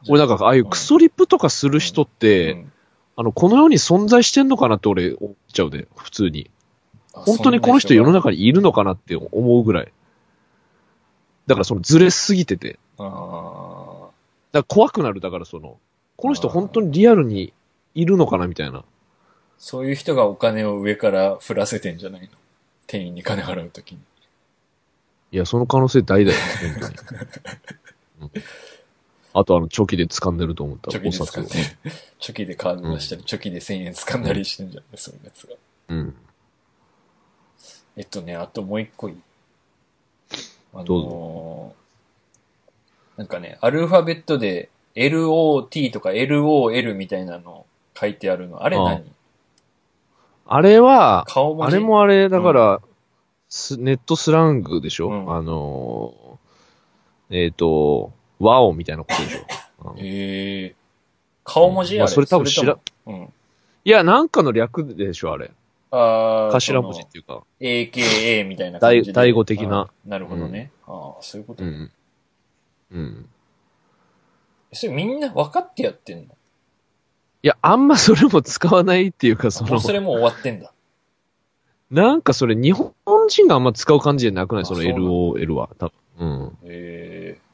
[0.09, 2.71] 俺なんか、ああいうクソリプとかする人って、うん
[3.19, 6.49] あの、この世に存在してんのかなって俺思っちゃうで、普通に。
[7.13, 9.91] あ本当にこの人世の中にいるのかなって思うぐらい。
[11.45, 12.79] だからそのずれすぎてて。
[12.97, 14.11] あだか
[14.53, 15.79] ら怖くなる、だからその、
[16.15, 17.51] この人本当にリアルに
[17.93, 18.79] いるのかなみたいな。
[18.79, 18.83] ー
[19.57, 22.29] そういう人がお金を上から振らせてんじゃないの？
[22.87, 23.99] 店員に金払うときに。
[25.33, 26.37] いや、その可能性大だよ、
[26.79, 26.95] 本当に。
[28.21, 28.31] う ん
[29.39, 31.43] あとあの、チョキで掴んでると思ったら、チョキで掴ん。
[31.47, 31.49] で、
[32.19, 35.55] チョキでカード出したり、チョキで1000円掴んだりしてんじゃん、そういうやつが。
[35.89, 36.15] うん。
[37.95, 39.17] えっとね、あともう一個いい。
[40.73, 47.65] あどうのーなんかね、アルファベットで LOT とか LOL みたいなの
[47.97, 48.63] 書いてあるの。
[48.63, 49.03] あれ何？
[50.45, 51.75] あれは、顔文字？
[51.75, 52.81] あれもあれ、だから、
[53.49, 60.75] スネットスラングでしょ、うんあのー、えっ、と、ワオみたいなことでしょ、うんええ
[61.43, 61.99] 顔文字あれ？
[61.99, 63.33] まあそれ多分知らうん。
[63.85, 65.51] いや、なんかの略でしょ、あれ。
[65.89, 66.55] ああ。
[66.55, 67.43] 頭文字っていうか。
[67.59, 69.13] AKA みたいな感じで。
[69.13, 69.89] 大大語的な。
[70.05, 70.71] なるほどね。
[70.85, 71.63] ああ、そういうこと。
[71.63, 71.91] うん。
[72.91, 73.29] うん。
[74.73, 76.35] それみんな分かってやってんの？
[77.41, 80.71] いや、あんまそれも使わないっていうか、そのもう、それもう終わってんだ。
[81.89, 82.93] なんかそれ日本
[83.27, 84.65] 人があんま使う感じじゃなくない？
[84.65, 85.69] その LOL は。
[85.79, 85.93] 多分。
[86.19, 86.57] うん。
[86.65, 87.48] ええ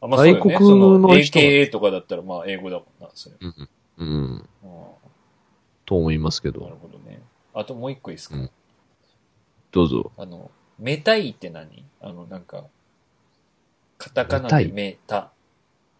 [0.00, 0.40] あ、まあそうよね。
[0.40, 3.36] 外国のそ人が AKA とかだったらまあ英語だもんな、それ。
[3.40, 3.68] うん。
[3.98, 4.08] うん。
[4.08, 4.80] うん
[5.86, 6.66] と思いますけなるど。
[6.66, 7.22] ほどね。
[7.54, 8.50] あともう一個いいですか、うん
[9.70, 10.10] どうぞ。
[10.16, 11.84] あの、メタイって何？
[12.00, 12.64] あの、なんか、
[13.98, 15.30] カタカナでメタ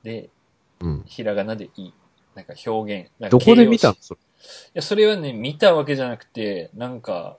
[0.03, 0.31] で、
[0.81, 1.03] うん。
[1.07, 1.93] ひらがなでい。
[2.35, 3.11] なんか表現。
[3.21, 3.95] なんかどこで見たの？
[3.95, 4.21] 形容詞それ。
[4.21, 4.23] い
[4.75, 7.37] や、それはね、見たわけじゃなくて、なんか、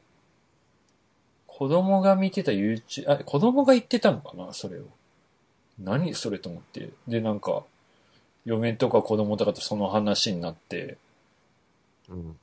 [1.48, 4.54] 子供が見てた YouTube、あ、子供が言ってたのかな？
[4.54, 4.84] それを。
[5.80, 6.90] 何それと思って。
[7.08, 7.64] で、なんか、
[8.46, 10.98] 嫁とか子供とかとその話になって、
[12.10, 12.36] うん。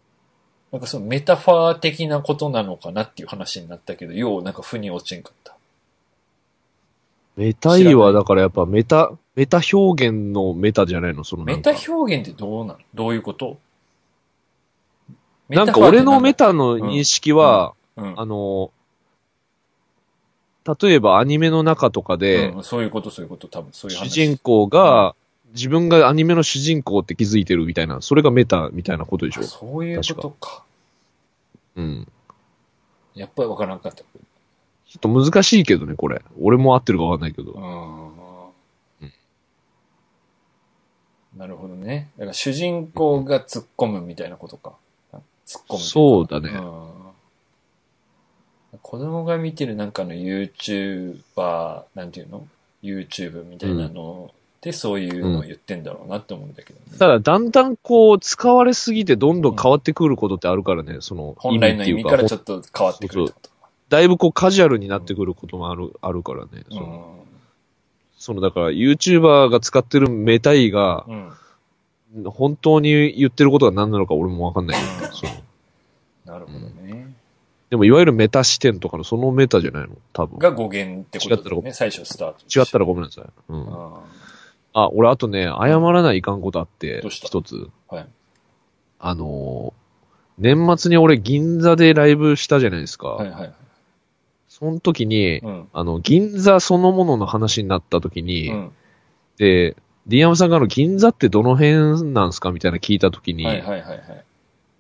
[0.71, 5.57] なんかそのメタファー的なことなのかなっていう話になったけど、ようなんか腑に落ちんかった。
[7.37, 11.45] メタイはだからやっぱメタ、メタ表現のメタじゃないのその。
[11.45, 12.79] メタ表現ってどうなの？
[12.93, 13.59] どういうこと？
[15.49, 18.71] なんか俺のメタタの認識は、ファーってなんだあの、
[20.67, 24.09] 例えばアニメの中とかうんで、うん、そういうことそういうこと、多分そういう主話。
[24.09, 25.15] 人公が、
[25.53, 29.43] 自分がアニメの主人公って気づいてるみたいな、それがメタみたいなことでしょ？
[29.43, 30.65] あそういうことか。
[31.77, 32.09] うん。
[33.15, 33.99] やっぱりわからんかった。
[33.99, 34.05] ちょ
[34.97, 36.23] っと難しいけどね、これ。
[36.41, 37.53] 俺も合ってるかわかんないけど。
[37.53, 38.15] うんうん
[41.37, 42.11] なるほどね。
[42.17, 44.75] だから主人公が突っ込むみたいなことか。
[45.45, 45.79] 突っ込む。
[45.81, 47.14] そうだねん
[48.83, 52.47] 子供が見てるなんかの YouTuber、なんていうの
[52.83, 56.99] ?YouTube みたいなので、そういうのを言ってんだろうなって思うんだけどね。
[56.99, 62.63] ただ、だんだんこう、使われすぎてどんどん変わってくることってあるからね、その、本来の意味からちょっと。
[62.77, 63.51] 変わってくるってこと
[63.91, 66.65] だいぶこう、カジュアルになってくることもある、あるからね。
[66.71, 67.25] その、
[68.17, 71.33] そのだから、YouTuber が使ってるメタイが、うん。
[72.17, 72.31] うん。
[72.31, 74.79] 本当に言ってることが何なのか俺もわかんない
[75.21, 75.33] けど、
[76.33, 77.04] なるほどね。
[77.71, 79.97] でも、いわゆるメタ視点とかのそのメタじゃないの？
[80.13, 80.39] 多分。
[80.39, 81.73] が語源ってこと違ったらごめだよね。
[81.73, 82.61] 最初スタート。
[82.61, 83.25] 違ったらごめんなさい。
[83.49, 83.69] うん。
[83.73, 84.01] あ
[84.75, 87.69] あ、俺あとね、謝らないかんことあって一つ。
[87.89, 88.09] あはい。
[89.01, 89.85] あのー
[90.37, 93.07] 年末に俺銀座でライブしたじゃないですか。
[93.11, 93.55] はいはい。
[94.49, 95.69] その時に、うん。
[95.73, 98.73] あの、銀座そのものの話になった時に、うん。
[99.37, 99.77] で、
[100.09, 104.25] ディアムさんがあの、銀座ってどの辺なんすかみたいな聞いた時に、はいはいはいはい。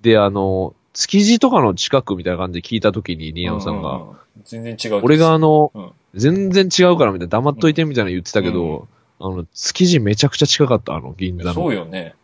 [0.01, 5.00] で、あの、築地とかの近くみたいな感じで聞いた時に、ディアムさんが、うううん全然違う。
[5.02, 8.87] 俺があの、うん全然違うからみたいな、黙っといてみたいな言ってたけど、
[9.18, 11.54] あの、築地めちゃくちゃ近かった、あの、銀座の。
[11.54, 12.14] そうよね。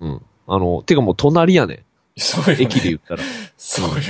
[0.00, 0.22] うん。
[0.46, 1.84] あの、てかもう隣やね。
[2.18, 2.64] そうよね。
[2.64, 3.22] 駅で言ったら。
[3.56, 4.02] そうよね。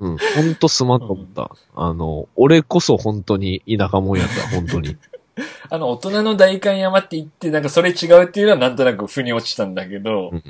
[0.00, 0.16] うん。
[0.18, 1.50] ほんとすまんと思った。
[1.74, 4.96] あの、俺こそ本当に田舎もんやった、本当に。
[5.70, 10.42] あの、大人の代官山って言って、なんかそれ違うっていうのはなんとなく腑に落ちたんだけど、うん。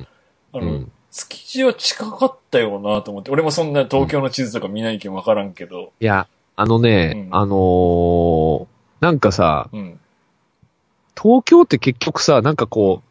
[0.53, 0.93] あの、うん。
[1.11, 8.67] 築地は近かったよなと思って、俺もそんな東京の地図とか見ないけんわからんけど、いや、あのね、うんあのー
[9.01, 9.99] なんかさ、うん。
[11.21, 13.09] 東京って結局さ、なんかこう、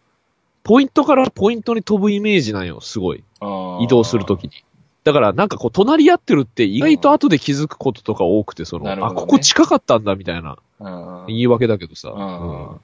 [0.63, 3.23] ポイントからポイントに飛ぶイメージなんよ、すごい。
[3.81, 4.51] 移動するときに。
[5.03, 12.09] だから、なんかこう、隣り合ってるって意外と後で気づくこととか多くて、その、ねここ近かったんだ、みたいなうん言い訳だけどさ。
[12.09, 12.67] ううんん。
[12.67, 12.79] だか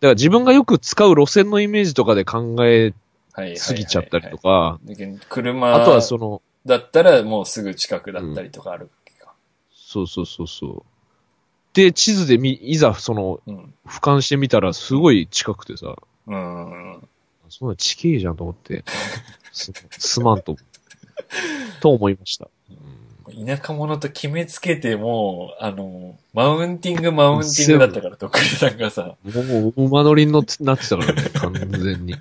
[0.00, 2.92] ら自分がよく使う路線のイメージとかで考え
[3.38, 4.80] はいすぎちゃったりとか。
[5.28, 9.32] 車あとはその、だったらもうすぐ近くだったりとかあるわけか。
[9.72, 10.82] そうそうそうそう。
[11.72, 13.74] で、地図でみ、いざその、うん。
[13.86, 15.94] 俯瞰してみたらすごい近くてさ、
[16.26, 17.08] うん。
[17.48, 18.82] そんな地形じゃんと思って、
[19.52, 20.56] すすまんと、
[21.80, 22.48] と思いました。
[23.46, 29.14] 田舎者と決めつけてもう、あの、マウンティングマウンティングだったから、徳利さんがさ。
[29.24, 32.16] もう、馬乗りに乗ってなってたからね、完全に。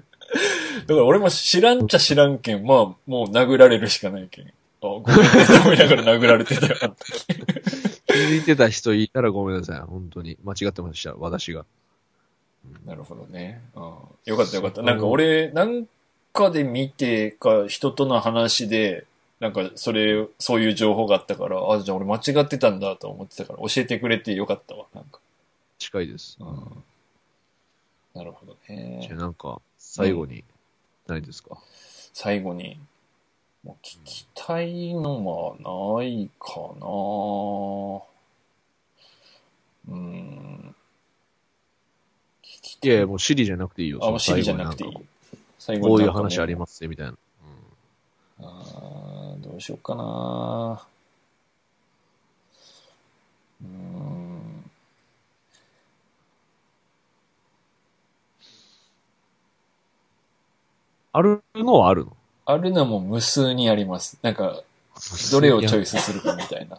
[0.87, 4.45] だから俺も知らんちゃ知らんけん、まあ、もう殴られるしかないけん。
[4.47, 6.75] あ、ごめんねと思いながら殴られてたよ、
[8.07, 9.79] 気づいてた人いたらごめんなさい。
[9.81, 10.37] 本当に。
[10.45, 11.65] 間違ってました、私が。
[12.85, 13.61] なるほどね。
[13.75, 13.83] うん
[14.25, 14.81] よかったよかった。
[14.81, 15.87] なんか俺、なん
[16.31, 19.05] かで見てか、人との話で、
[19.39, 25.19] なんかそれ、そういう情報があったから、あ、じゃあ俺間違ってたんだと思ってたから、教えてくれてよかったわ、なんか。
[25.79, 26.37] 近いです。
[26.39, 26.83] うん
[28.13, 29.09] なるほどじゃあね。
[29.15, 30.43] なんか、最後に、
[31.07, 31.57] 何ですか？
[32.13, 32.79] 最後に、
[33.63, 35.55] もう聞きたいのは
[35.97, 36.87] ないかな
[39.89, 40.75] うん。
[42.43, 43.99] 聞きたいやいや、もうシリじゃなくていいよ。
[44.01, 44.93] あ、もうシリじゃなくていい。
[45.59, 47.13] 最こういう話ありますね、みたいな。
[47.13, 47.17] す。
[48.39, 50.85] あーどうしようかな
[53.61, 54.26] うん。
[61.17, 62.15] あるのはあるの？
[62.45, 64.19] あるのも無数にあります。
[64.21, 64.61] なんか、
[65.31, 66.77] どれをチョイスするかみたいな。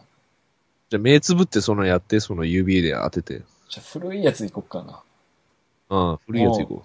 [0.89, 3.43] じゃあ目つぶってそのやって、その指で当てて。
[3.69, 5.01] じゃあ古いやついこっかな。
[5.89, 6.83] うん、古いやついこ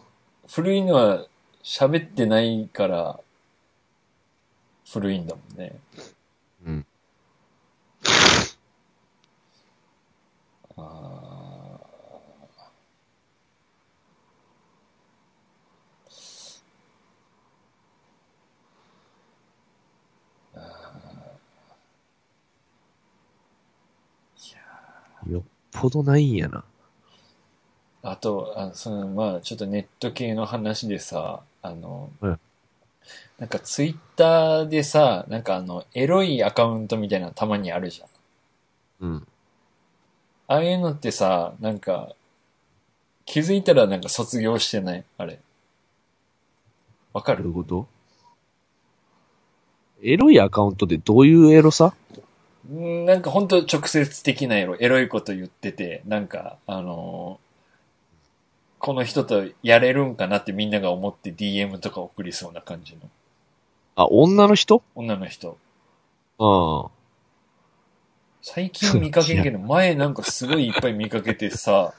[0.49, 1.25] 古いのは
[1.63, 3.21] 喋ってないから、
[4.93, 5.77] 古いんだもんね。
[6.67, 6.71] う。
[6.71, 6.87] うん。
[10.77, 11.24] あ
[25.31, 26.65] よっぽどないんやな。
[28.03, 32.41] ーあと、あのその、まあ、ちょっとネット系の話でさ、あの、うん
[33.37, 38.09] なんかツイッターでさ、なんかあの、エロいアカウントみたいなのたまにあるじゃん。
[39.01, 39.27] うん。
[40.47, 42.15] ああいうのってさ、なんか、
[43.27, 45.05] 気づいたらなんか卒業してない？
[45.19, 45.41] あれ。
[47.13, 47.43] わかる？
[47.43, 47.89] どういうこと？
[50.03, 51.93] エロいアカウントでどういうエロさ？
[52.17, 52.24] うん
[52.69, 57.45] なんかほんと直接的なエロ、エロいこと言ってて、なんか、あのー
[58.85, 63.09] この人とやれるんかなってみんなが思って DM とか送りそうな感じの。
[63.97, 64.83] あ、女の人？
[64.95, 65.57] 女の人。
[66.39, 66.91] あ
[68.43, 71.95] 最近見かけんけど、 前なんかすごいいっぱい見かけてさ、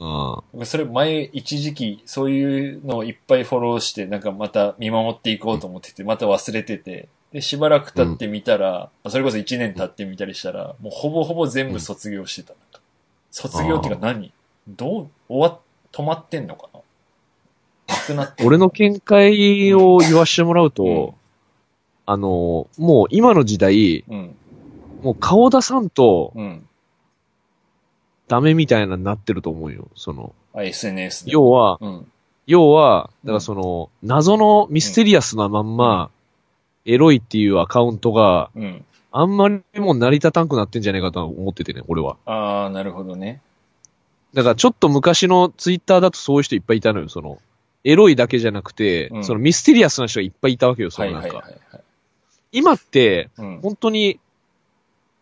[0.00, 0.42] あ。
[0.60, 0.64] あ。
[0.64, 12.54] それ前一時期そういうのをいっぱいフォローして、なんかまた見守っていこうと思ってて、また忘れてて、で、しばらく経ってみたら、それこそ1年経ってみたりしたら、もうほぼほぼ全部卒業してた。
[13.30, 14.32] 卒業っていうか何？
[14.68, 15.60] どう、終わっ、
[15.92, 16.80] 止まってんのかな？
[17.88, 21.10] なくなって俺の見解を言わしてもらうと、うん
[22.06, 24.36] あの、もう今の時代、うん、
[25.02, 26.66] もう顔出さんとうん。
[28.26, 29.88] ダメみたいなになってると思うよ。
[29.96, 31.32] その、あ、SNS で。
[31.32, 32.06] 要は、うん。
[32.46, 36.10] 要は、だからその、謎のミステリアスなまんま、
[36.84, 38.84] エロいっていうアカウントがうん。
[39.16, 42.16] あんまりもう成り立たんくなってんじゃないかとは思っててね、俺は。
[42.26, 43.40] ああ、なるほどね。
[44.34, 47.38] だからちょっと昔のツイッターだとそういう人いっぱいいたのよ、その、
[47.84, 51.44] エロいだけじゃなくて、うんそのミステリアスな人がいっぱいいたわけよ、そはいのなんか。
[52.50, 53.60] 今って、うん。
[53.62, 54.18] 本当に、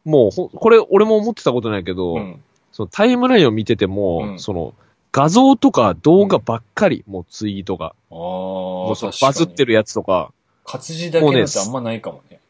[0.07, 2.43] もうこれ俺も思ってたことないけど、うん。
[2.73, 4.73] そのタイムラインを見てても、うんその、
[5.13, 7.95] 画像とか動画ばっかり、もうツイートが。
[8.11, 10.33] ああ、バズってるやつとか、
[10.65, 12.41] 活字だけだってあんまないかもね。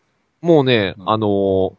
[0.40, 1.11] もうね、うん。
[1.11, 1.72] あのー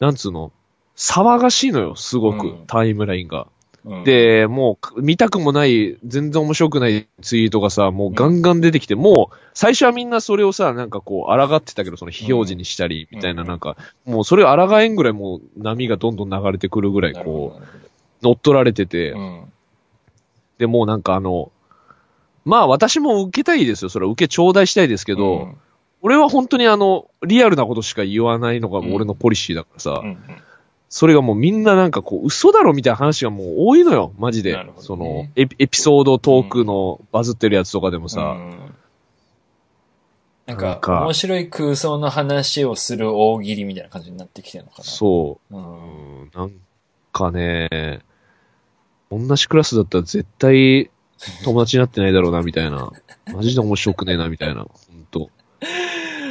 [0.00, 0.52] なんつうの、
[0.96, 2.64] 騒がしいのよ、すごく、うん。
[2.66, 3.46] タイムラインが。
[3.84, 19.52] うん、で、もう、見たくもない、全然面白くないツイートがさ、もうガンガン出てきて、もう、最初はみんなそれをさ、なんかこう、抗ってたけど、その非表示にしたり、みたいな、うんなんか、もうそれを抗えんぐらいもう波がどんどん流れてくるぐらい、なるほこう、乗っ取られてて、うん。
[20.58, 21.52] で、もうなんかあの、
[22.44, 23.88] まあ私も受けたいですよ。
[23.88, 25.56] それは受け頂戴したいですけど、うん。
[26.02, 30.18] 俺は本当にあの、リアルなことしか言わないのが俺のポリシーだからさ、うんうん。
[30.90, 34.52] それがもうみんななんかこう、嘘だろみたいな話がもう多いのよ、マジで。
[34.52, 34.70] ね。
[34.76, 38.74] そのエピ、エピソードトークのバズってるやつとかでもさ、うん。
[40.46, 44.84] なんか、面白い空想の話をする大喜利みたいな感じになってきてるのかな。
[44.84, 45.56] そう。
[45.56, 45.58] う。
[45.58, 46.20] ん。
[46.20, 46.52] うん、なん
[47.12, 48.00] かね、
[49.10, 50.90] 同じクラスだったら絶対
[51.44, 52.90] 友達になってないだろうな、みたいな。
[53.32, 54.64] マジで面白くねえな、みたいな。
[54.64, 54.70] 本
[55.10, 55.30] 当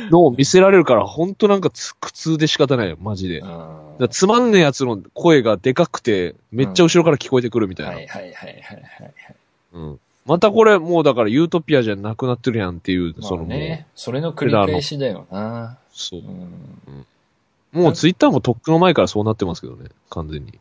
[0.09, 3.41] のを見せられるから、本当なんかつ苦痛で仕方ないよ、マジで。
[3.99, 7.93] だつまんねえやつの声がでかくて、めっちゃ後ろから聞こえてくるみたいな。
[7.93, 9.13] はいはいはいはいはいはい。
[9.73, 9.99] うん。
[10.25, 15.77] またこれ、もうだからユートピアじゃなくなってるやんっていう、そのもう、まあね、それの繰り返しだよな。
[15.91, 16.23] そうう。
[16.23, 17.05] ん。
[17.71, 20.59] もうツイッターもとっくの前からそうなってますけどね、完全に。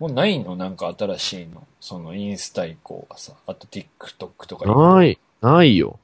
[0.00, 0.56] もうないの？
[0.56, 1.64] なんか新しいの？
[1.80, 3.34] そのインスタ以降はさ。
[3.46, 4.66] あと TikTok とか。
[4.66, 6.00] ない、ないよ。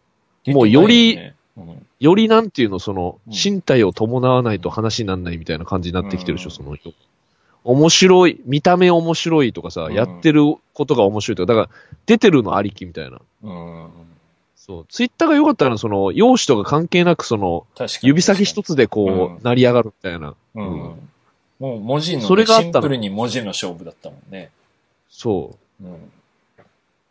[0.47, 6.77] もうよりねうんよりなんていうの、その、うん身体を伴わないと話にならないみたいな感じになってきてるでしょ、うんその、
[7.65, 10.43] 面白い、見た目面白いとかさ、うんやってる
[10.75, 13.21] ことが面白いとか、だから、出てるのありきみたいな。
[13.43, 13.89] うん。
[14.55, 14.87] そう。
[14.91, 17.67] ツイッターが良かったのは、その、容姿とか関係なく、その。
[18.03, 20.35] 指先一つでこう、うん成り上がるみたいな。
[20.55, 21.11] うん。
[21.61, 24.51] うんもう文字のね、それがあったのシンプルに文字の勝負だったもんね。
[25.09, 25.85] そう。
[25.85, 26.13] うん。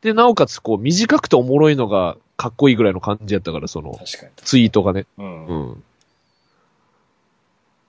[0.02, 4.00] で、なおかつ、こう、短くておもろいのが、かっこいいぐらいの感じやったから、その。
[4.38, 5.08] ツイートがね。
[5.18, 5.46] うん。
[5.48, 5.84] うん。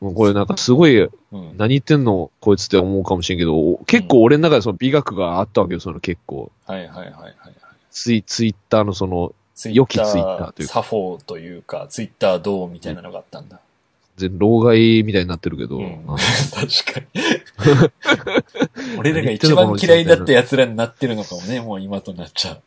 [0.00, 1.10] もうこれなんかすごい、うん。
[1.56, 6.50] 何言ってんのこいつって思うかもしれんけど、結構俺の中でその美学があったわけよ、その結構。
[6.64, 7.34] はいはいはいはいはい。
[7.90, 13.60] ツイ、ツイッターのその、ツ良きツイッターというか作法というか、ツイッターどうみたいなのがあったんだ。
[14.16, 17.06] 全老害みたいになってるけど、うん確かに。
[18.98, 22.62] 俺らが一番嫌いだった奴らになってるのかもね、もう今となっちゃう。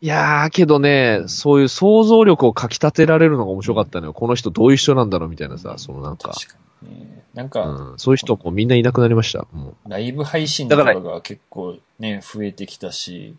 [0.00, 4.12] いやー、けどね、そういう想像力をかき立てられるのが面白かったのよ。
[4.12, 7.24] この人どういう人なんだろうみたいなさ、そのなんか、確かにね。
[7.34, 9.46] なんか、うん、そういう人もみんないなくなりました。
[9.52, 13.34] もライブ配信とかが結構ね、増えてきたし、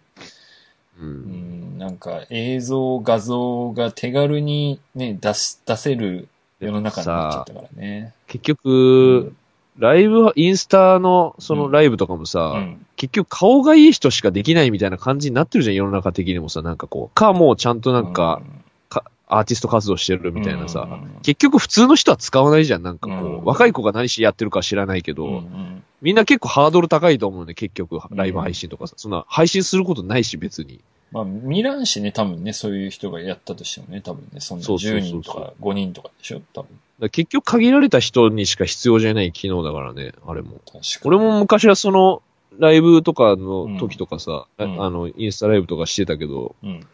[1.01, 1.05] う。
[1.05, 6.27] ん、なんか映像、画像が手軽にね、出し、出せる
[6.59, 8.13] 世の中になっちゃったからね。
[8.27, 9.33] 結局、
[9.77, 12.85] ライブ、インスタのそのライブとかもさ、うん。
[12.97, 17.15] 結局顔がいい人しかできないみたいな感じになってるじゃん、世の中的にもさ、なんかこう。
[17.15, 18.41] か、もうちゃんとなんか、
[18.89, 21.21] かアーティスト活動してるみたいなさ、うん。
[21.21, 23.45] 結局普通の人は使わないじゃん、なんかこう、うん。
[23.45, 25.83] 若い子が何しやってるか知らないけど、うんうん。
[26.01, 30.81] みんな結構ハードル高いと思うね、結局、ライブ配信とかさ、そんな配信することないし、別に。
[31.11, 36.67] まあ、見らんしね、多分ね、そういう人がやったとしてもね、多分ね、そんなそうそうそう10そう人とか5人とかでしょ、多分。
[36.67, 40.59] だから結局限られた人にしか必要じゃない機能だからね、あれも。
[40.65, 40.83] 確かに。
[41.05, 42.21] 俺も昔はその、
[42.59, 46.85] ライブとかの時とかさ、うんうんあの、インスタライブとかしてたけど、うん。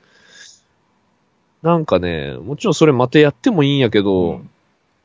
[1.62, 4.50] なんかね、もちろんそれまたやってもいいんやけど、うん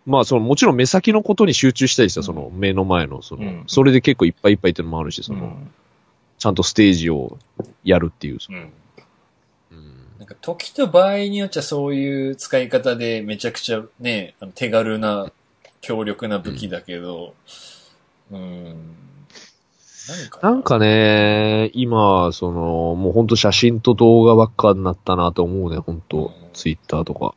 [0.07, 5.71] まあその、もちろん目先のことに集中したりさ、うんその目の前の、その、うんそれで結構いっぱいいっぱいってのもあるし、その、うん
[6.41, 7.37] ちゃんとステージを
[7.85, 8.41] やるっていう。
[8.41, 8.73] そのうん。
[10.21, 15.33] うんなんか時と場合によっちゃそういう使い方でめちゃくちゃね、あの手軽な
[15.81, 17.33] 強力な武器だけど、
[18.31, 18.65] うん。
[20.09, 20.51] なんかな？
[20.51, 27.35] んかね、今、その、もうほんと写真と動画ばっかになったなと思うね、ほんと、うんツイッターとか。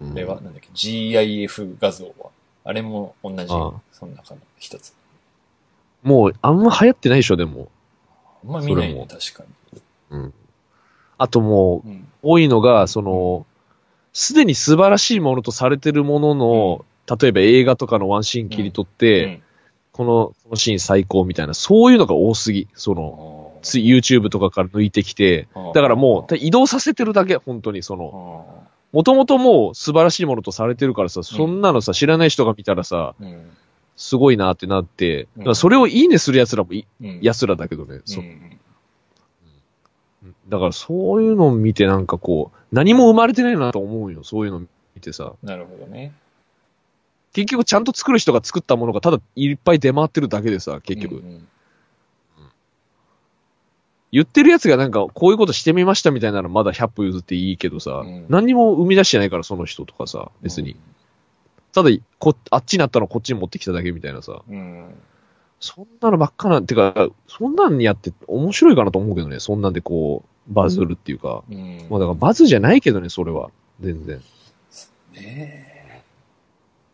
[0.00, 2.30] うんあれはなんだっけ ?GIF 画像は？
[2.64, 4.94] あれも同じ、ああその中の一つ。
[6.02, 7.68] もう、あんま流行ってないでしょ、でも。
[8.42, 9.44] あんま見ないね、確か
[10.10, 10.34] うん。
[11.18, 11.90] あともう。
[12.22, 13.46] 多いのが、その、
[14.12, 16.84] すでに素晴らしいものとされてるものの、
[17.20, 19.42] 例えば映画とかのワンシーン切り取って、うん
[19.98, 22.68] この、このシーン最高みたいな、そういうのが多すぎ。
[22.74, 33.50] その、つ YouTube とかから抜いてきて、だからもう、移動させてるだけ、本当にそあの、ーもともともう素晴らしいものとされてるからさ、そんなのさ、知らない人が見たらさ、うん。
[33.96, 37.18] すごいなってなって、それをいいねする奴らもい、うん。
[37.20, 38.57] 奴らだけどね、そうん
[40.48, 45.34] だからそういうのを見てなんかこう、何も生まれてないなと思うよ、そういうの見てさ。
[45.42, 46.12] なるほどね。
[47.32, 51.16] 結局ちゃんと作る人が作ったものがただいっぱい出回ってるだけでさ、結局。
[51.16, 51.48] うんうん
[54.10, 60.76] 言ってる奴がなんかこういうことしてみましたみたいなのまだ100歩譲っていいけどさ、うん何にも生み出してないからその人とかさ、別に。。
[61.74, 64.40] ただこ、あっちになったのこっちに持ってきただけみたいなさ。
[64.48, 64.94] うん。
[65.60, 71.42] そんなのばっかなんてか、そんなんやって面白いかなと思うけどね、そんなんでこう、バズるっていうか。
[71.50, 71.86] うん。
[71.90, 73.50] まあだからバズじゃないけどね、それは。
[73.80, 74.20] 全然。
[75.14, 76.04] ね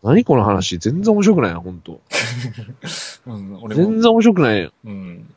[0.03, 0.79] 何この話？
[0.79, 2.01] 全然面白くないな、ほんと。
[2.11, 3.31] え。
[3.31, 3.69] うん。
[3.75, 4.73] 全然面白くないよ。
[4.85, 5.35] うん。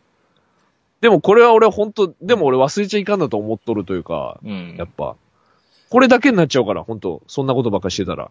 [1.00, 4.76] でもこれは俺ほんと、でも俺忘れちゃいかんなと思っとるというか、うん。
[4.78, 5.16] やっぱ。
[5.90, 7.22] これだけになっちゃうから、ほんと。
[7.28, 8.30] そんなことばっかりしてたら。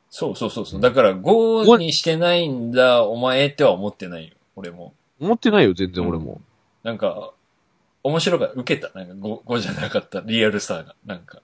[0.09, 0.82] そうそうそうそう。
[0.82, 4.34] だから5にしてないんだ、お前っては思ってないよ。
[4.55, 4.93] 俺も。
[5.19, 6.41] 思ってないよ、全然俺も。
[6.84, 7.34] なんか、
[8.03, 8.53] 面白かった。
[8.53, 8.97] 受けた。
[8.97, 10.21] なんか 5, 5じゃなかった。
[10.21, 10.95] リアルさが。
[11.05, 11.41] なんか、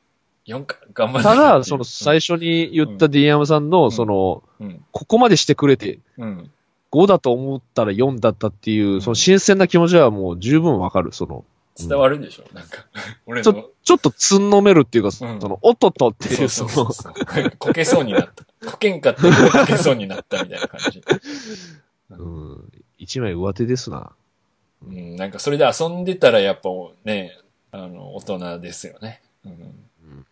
[0.48, 0.78] 4か。
[0.94, 4.86] 頑張ただ、その最初に言った D 山さんの、その、うん。
[4.92, 6.52] ここまでしてくれて、うん。
[6.94, 11.12] 5だと思ったら4だったっていう、その新鮮な気持ちはもう十分わかる。
[11.12, 11.44] その、
[11.76, 12.44] 伝わるでしょ？
[12.54, 12.86] なんか、
[13.26, 13.66] 俺ちょの。
[13.84, 17.14] ちょっとつんのめるっていうか、そうんの、おっとっとっていう、そのそう、そう。
[17.58, 18.46] こけそうになった。
[18.70, 21.02] こけんかったけどこけそうになったみたいな感じ。
[22.12, 24.12] うん、一枚上手ですな。
[24.88, 26.70] うん、なんかそれで遊んでたらやっぱ
[27.06, 27.36] ね、
[27.72, 29.24] あの、大人ですよね。
[29.44, 29.52] うん。
[29.54, 30.28] ん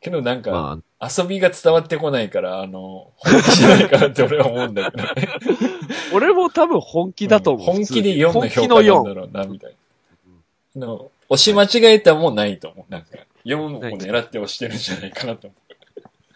[0.00, 5.28] けどなんか、まあ、遊びが伝わってこないから、あの、本気じゃないかなって俺は思うんだけどね。
[6.14, 7.66] 俺も多分本気だと思う。
[7.66, 9.14] 本気で4の評価なんだ4。
[9.14, 9.74] ろうな、みたい
[10.76, 10.86] な。
[10.86, 12.92] の押し間違えたもんないと思う。
[12.92, 13.08] なんか、
[13.44, 15.56] 4を狙って押してるんじゃないかなと思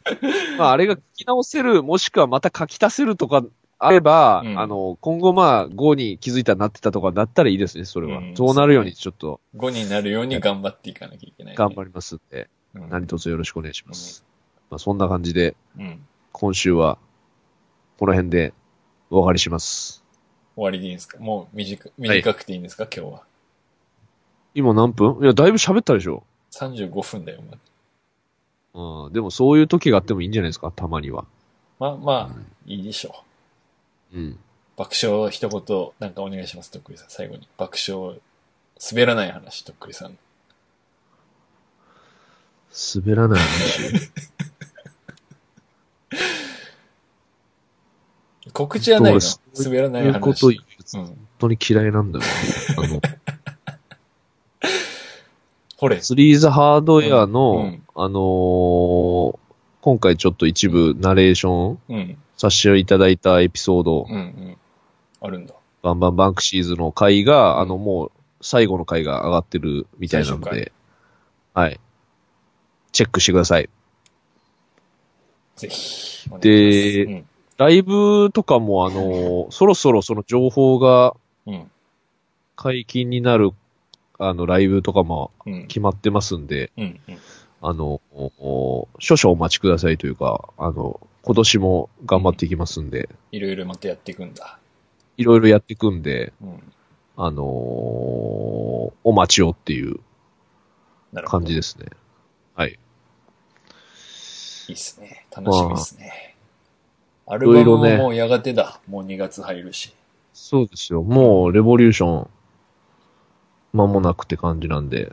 [0.59, 3.45] まあ、あれが書き直せる、もしくはまた書き足せるとか
[3.79, 8.19] あれば、うんあの、今後まあ、5に気づいたらなってたとかなったらいいですね、それは。
[8.19, 9.59] うんそうなるようにちょっとう。
[9.59, 14.25] 5になるように頑張っていかなきゃいけない、頑張りますんで、うん何卒よろしくお願いします。
[14.71, 16.07] まあ、そんな感じで、うん。
[16.33, 16.99] 今週は、
[17.99, 18.53] この辺で
[19.11, 20.05] お別れします。
[20.55, 21.19] 終わりでいいんですか？
[21.19, 23.23] もう短く短くていいんですか、今日は。
[24.55, 25.19] 今何分？
[25.23, 26.25] いや、だいぶ喋ったでしょ。
[26.53, 27.59] 35分だよ、まだ。
[29.07, 31.25] うん、でもそういう時があってもいいんじゃないですか、たまには。
[31.79, 33.25] まあまあ、いいでしょ
[34.13, 34.19] う。
[34.19, 34.39] うん。
[34.77, 37.09] 爆笑一言、なんかお願いします、とっくりさん。
[37.09, 37.49] 最後に。
[37.57, 38.21] 爆笑、
[38.93, 40.19] 滑らない話、とっくりさん。
[42.95, 44.11] 滑らない話？
[48.53, 49.21] 告知はないの？
[49.65, 50.09] 滑らないそ
[50.49, 50.99] ういうこと。
[50.99, 52.31] 本当に嫌いなんだよ、ね。
[52.79, 53.01] あの、
[55.77, 56.01] ほれ。
[56.01, 59.39] スリーザハードウェアの、うんあのー
[59.83, 62.19] 今回ちょっと一部ナレーションうん。
[62.37, 64.57] させていただいたエピソード、うんうん。
[65.21, 65.55] あるんだ。
[65.83, 70.73] バンバンバンクシーズの回が、うんあのもう最後の回が上がってるみたいなの最で、
[71.55, 71.79] はい。
[72.93, 73.69] チェックしてください。
[75.57, 76.29] ぜひ。
[76.29, 77.25] でお願いし
[77.59, 81.17] ライブとかもあのー そろそろその情報が。
[82.59, 83.51] 解禁になる、
[84.19, 85.53] あの、ライブとかもうん。
[85.53, 85.67] うん。
[85.67, 87.01] 決まってますんで、うん。
[87.07, 87.19] うん。
[87.61, 88.01] あの、
[88.99, 94.59] 少々お待ちくださいというか、あの、今年も頑張っていきますんで、いろいろまたやっていくんだ。
[95.19, 96.73] いろいろやっていくんで、うん。
[97.19, 97.45] あのー
[99.05, 100.01] お待ちをっていう。
[101.25, 101.87] 感じですね。
[102.55, 102.79] はい。
[104.69, 105.27] いいっすね。
[105.35, 106.37] 楽しみっすね。
[107.27, 108.81] アルバムももうやがてだ。
[108.89, 109.95] もう2月入るし。
[110.33, 111.03] そうですよ。
[111.03, 112.31] もう、レボリューション、
[113.73, 115.13] 間もなくって感じなんで、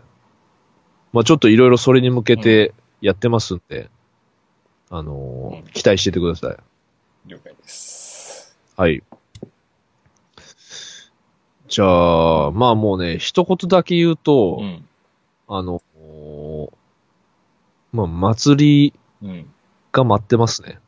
[1.11, 3.89] まあちょっといろいろそれに向けてやってますんで、
[4.89, 6.57] あのーうん期待しててください。
[7.25, 8.55] 了解です。
[8.75, 9.03] はい。
[11.67, 14.85] じゃあ、まあもうね、一言だけ言うと、うん。
[15.47, 16.71] あの、お
[17.91, 19.02] まあ、祭りうん。
[19.91, 20.79] が待ってますね。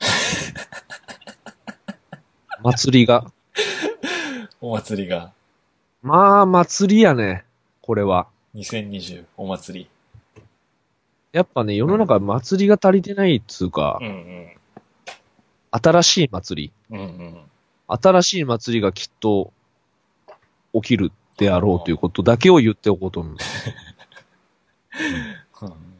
[2.62, 3.32] 祭りが。
[4.60, 5.32] お祭りが、
[6.02, 7.44] まあ、祭りやね。
[7.80, 8.26] これは。
[8.54, 9.88] 2020お祭り。
[11.32, 14.48] やっぱね、世の中祭りが足りてないっつうか、うんうん。
[15.70, 16.72] 新しい祭り。
[16.90, 17.40] うんうん。
[17.86, 19.52] 新しい祭りがきっと
[20.74, 23.36] 起きるであろうということだけを言っておこうと思う。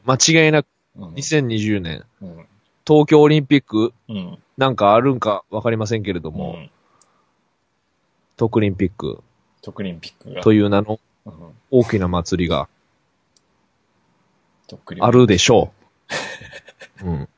[0.05, 0.66] 間違いなく
[0.97, 1.14] うん。
[1.14, 2.47] 2020年、うん。
[2.86, 4.38] 東京オリンピックうん。
[4.57, 6.70] なんかあるんかわかりませんけれども、うん。
[8.36, 9.22] 東京オリンピック
[9.62, 10.43] 特リンピックが。
[10.43, 11.32] という名のうん。
[11.70, 12.68] 大きな祭りが
[15.01, 15.72] あるでしょ
[17.03, 17.05] う。
[17.07, 17.28] うん。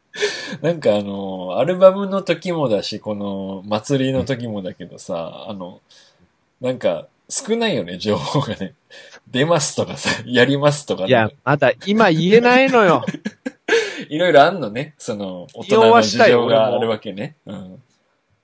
[0.61, 5.80] なんかあの、アルバムの時もだし、この祭りの時もだけどさ、あの、
[6.61, 8.74] なんか少ないよね、情報がね。
[9.26, 11.08] 出ますとかさ、やりますとか、ね。
[11.08, 13.06] いや、まだ今言えないのよ。
[14.10, 14.94] いろいろあんのね。
[14.98, 17.36] その、大人の事情があるわけね。
[17.46, 17.82] うん。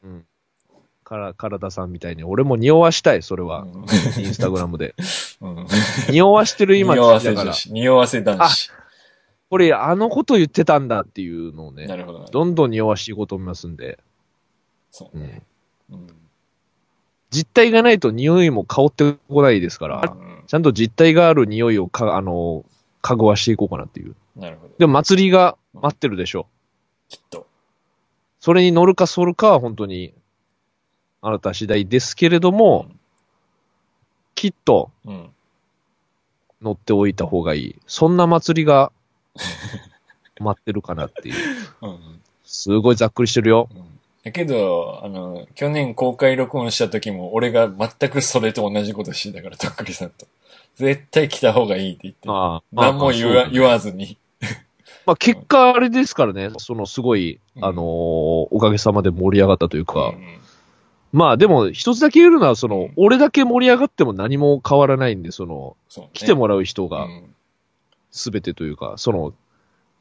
[0.04, 0.24] うん。
[1.04, 3.62] から、体さんみたいに、俺も匂わしたい、それは。
[3.62, 3.70] うん
[4.16, 4.94] インスタグラムで。
[5.42, 5.66] うん。
[6.08, 7.70] 匂わしてる今匂わせ女、子。
[7.70, 8.70] 匂わせ男子。
[9.50, 12.26] これあのこと言ってたんだっていうのをね、なるほどな。
[12.26, 13.98] どんどん匂わしていこうと思いますんで、
[14.90, 15.42] そうね。
[15.90, 16.06] うん。
[17.30, 22.64] 実体がないと匂いも香ってこないですから、うんちゃんと実体がある匂いをか、あの、
[23.02, 24.16] かぐわしていこうかなっていう。
[24.34, 24.74] なるほど。
[24.78, 26.46] でも祭りが待ってるでしょ。
[27.10, 27.46] きっと。
[28.40, 30.14] それに乗るか反るかは本当に、
[31.20, 32.88] あなた次第ですけれども、
[34.34, 35.30] きっとうん。
[36.62, 37.76] 乗っておいた方がいい。
[37.86, 38.90] そんな祭りが
[40.40, 41.34] 待ってるかなっていう。
[41.82, 42.22] うん。
[42.44, 43.68] すごいざっくりしてるよ。
[43.70, 50.26] うんだけど、あの、去年公開録音した時も、俺が全くそれと同じことしてたから、とっくりさんと。
[50.76, 52.28] 絶対来た方がいいって言って。
[52.28, 54.18] まあ、何も言わ,、言わずに。
[55.06, 57.64] まあ結果あれですからね、そのすごい、うん。
[57.64, 60.38] あのーおかげさまで盛り上がったというか、うん
[61.10, 62.92] まあでも、一つだけ言えるのは、その、うん。
[62.96, 66.10] 俺だけ盛り上がっても何も変わらないんで、その、そうね。
[66.12, 67.34] 来てもらう人がうん。
[68.10, 69.32] すべてというか、その、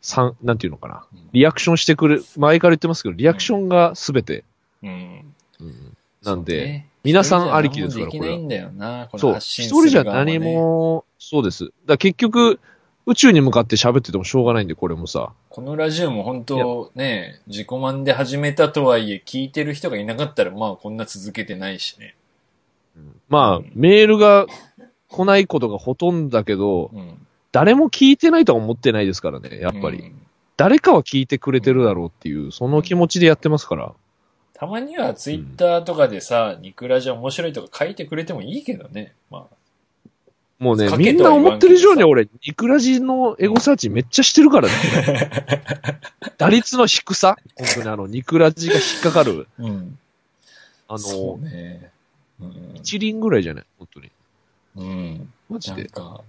[0.01, 1.05] 三、なんていうのかな。
[1.13, 4.43] うんリアクションしてくれ、前から言ってますけど、リアクションがすべて。
[4.83, 5.33] うん。
[5.59, 10.39] うんなんで、そうね皆さんありきですから一人じゃ何もできないんだよな、こそう、の発信一人じゃ何。
[10.39, 11.71] も、そうです。
[11.85, 12.59] だ結局、
[13.05, 15.31] 宇宙に向かって喋っててもしょうがないんで、これもさ。
[15.49, 22.15] このラジオも本当ね、自己満で始めたとはいえ、聞いてる人がいなかったら、まあこんな続けてないしね。
[23.29, 24.47] まあ、うんメールが
[25.07, 27.26] 来ないことがほとんどだけど、うん。
[27.57, 29.97] 誰も聞いてないとは思ってないですからね、やっぱり。
[29.99, 30.21] うん
[30.57, 33.93] 誰かは聞いてくれてるだろうっていう、その気持ちでやってますから。
[34.55, 39.13] たまにはツイッターとかでさ、ニクラジ面白いとか書いてくれてもいいけどね。
[39.29, 39.57] まあ。
[40.57, 44.73] もうねか、みんな思ってる以上に俺、ニクラジのエゴサーチめっちゃしてるからね。
[46.39, 49.47] 打率の低さ本当にあの、ニクラジが引っかかる。
[49.59, 49.99] うん。
[50.87, 51.91] あその、うね。
[52.41, 52.71] うん。
[52.77, 53.65] 一輪ぐらいじゃない？
[53.77, 54.11] 本当に。
[54.77, 55.33] うん。
[55.49, 55.83] マジで。
[55.83, 56.21] なんか、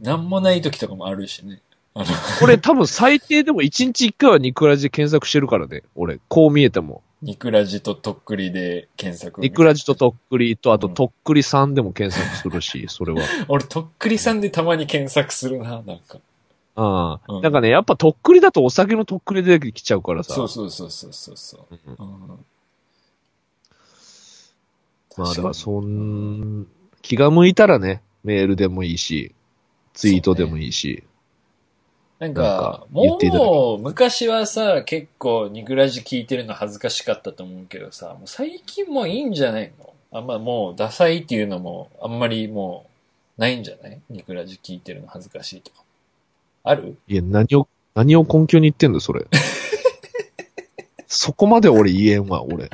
[0.00, 1.60] なんもない時とかもあるしね。
[1.94, 2.06] あの、
[2.38, 5.82] これ多分最低でも1日1回はニクラジで検索してるからね。
[5.94, 7.02] 俺、こう見えても。
[7.22, 9.40] ニクラジととっくりで検索。
[9.40, 13.20] ニクラジととっくりと、あとうんとっくりさんでも検索するし、 それは。
[13.48, 16.18] 俺、とっくりさんでたまに検索するな、なんか。
[16.76, 20.34] ああ、うんなんかね、やっぱとっくりだとお酒のとっくり出てきちゃうからさ。
[20.34, 21.78] そうそうそうそうそうそう。
[21.86, 22.44] うんうん
[25.16, 26.66] まあだからそん、
[27.02, 29.34] 気が向いたらね、メールでもいいし、
[30.00, 31.04] ツイートでもいいし。
[32.18, 39.92] なんなんかもう、昔はさ、結構、ニクラジ聞いてるの恥ずかしかったと思うけどさ、もう最近もういいんじゃないの？
[40.12, 42.86] あんまもう、ダサいっていうのも、あんまりも
[43.38, 43.98] う、ないんじゃない？
[44.10, 45.82] ニクラジ聞いてるの恥ずかしいとか。
[46.64, 46.96] ある？
[47.08, 49.26] いや、何を、何を根拠に言ってんだ、それ。
[51.06, 52.70] そこまで俺言えんわ、俺。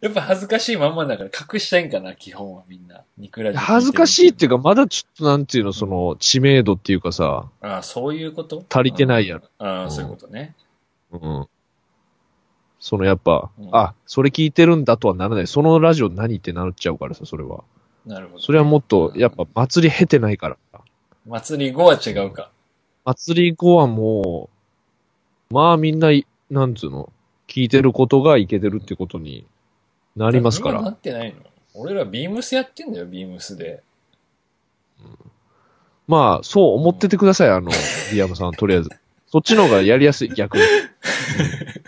[0.00, 3.02] やっぱ恥ずかしいまんまだから隠したいんかな、基本はみんな。
[3.18, 8.64] ニクラジ恥ずかしいっていうか、まだちょっとなんていうの、その、知名度っていうかさ、ああ、そういうこと？
[8.70, 9.42] 足りてないやろ。
[9.58, 10.54] ああ、うんそういうことね。
[11.12, 11.46] うん。
[12.78, 15.46] そのやっぱ、うんあ、それ聞いてるんだとはならない。
[15.46, 17.62] そのラジオ何ってなっちゃうからさ、それは。
[18.06, 18.42] なるほど。
[18.42, 20.56] それはもっと、やっぱ祭り経てないから。
[21.26, 22.50] 祭り後は違うか。
[23.04, 24.48] 祭り後はも
[25.50, 26.08] う、まあみんな、
[26.48, 27.12] なんつうの、
[27.46, 29.44] 聞いてることがいけてるってことに
[30.24, 30.92] なりますか今なら。
[30.92, 31.40] ってないの？
[31.74, 33.82] 俺らビームスやってんだよ、ビームスで。
[36.06, 38.90] まあ、そう思っててください、あの、ディアムさん、とりあえず。
[39.28, 40.64] そっちの方がやりやすい、逆に。
[40.64, 40.68] うん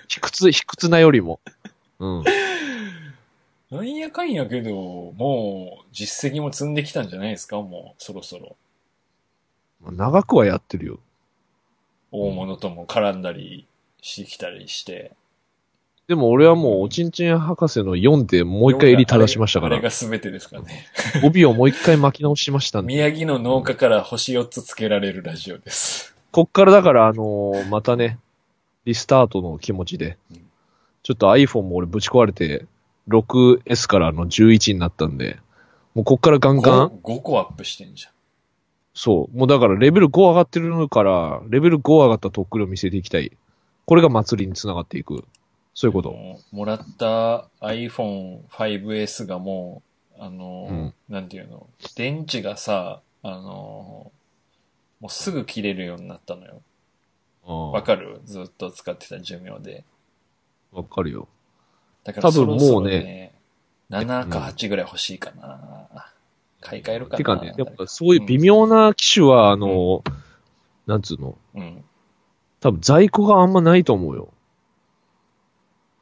[0.09, 1.41] 卑屈、卑屈なよりも。
[1.99, 2.25] うん。
[3.71, 4.71] なんやかんやけど、
[5.17, 7.57] もう実績も積んできたんじゃないですか？
[7.63, 8.57] もうそろそろ。
[9.91, 11.01] 長くはやってるよ。
[12.13, 13.67] 大物とも絡んだり
[14.03, 15.13] してきたりして。
[16.13, 20.85] でも俺はもう、おちんちん博士の4でもう一回襟正しましたからあれが、全てですからね。
[21.25, 22.89] 帯をもう一回巻き直しましたんで。
[22.89, 26.15] 宮城の農家から星4つつけられるラジオです。
[26.31, 28.19] こっからだから、あのーまたね、
[28.85, 30.43] リスタートの気持ちでうん、
[31.03, 32.67] ちょっと iPhone も俺ぶち壊れて、
[33.09, 35.39] 6S からの11になったんで、
[35.95, 38.13] もうこっからガンガン、5, 5個アップしてんじゃん。
[38.93, 43.33] そう、もうだからレベル5上がってるから、レベル5上がったとっくりを見せていきたい。
[43.87, 45.25] これが祭りにつながっていく。
[45.75, 46.15] そういうこと。
[46.53, 49.83] もらった iPhone 5S がも
[50.19, 51.67] う、あの、うんなんていうの、
[51.97, 54.11] 電池がさ、あの、
[55.01, 56.61] もうすぐ切れるようになったのよ。
[57.45, 58.21] わわかる？
[58.25, 59.85] ずっと使ってた寿命で。
[60.73, 61.29] わかるよ。
[62.05, 63.35] だから多分そろそろもうね、
[63.91, 65.89] 7か8ぐらい欲しいかな。
[66.61, 67.17] 買い替えるかな。
[67.19, 70.05] てかね、やっぱそういう微妙な機種は、あの、
[70.87, 71.85] なんつうの、うん。
[72.61, 74.33] 多分在庫があんまないと思うよ。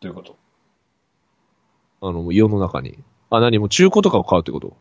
[0.00, 0.36] どういうこと？
[2.02, 2.98] あの、世の中に。
[3.30, 3.58] あ、何？
[3.58, 4.76] もう中古とかを買うってこと？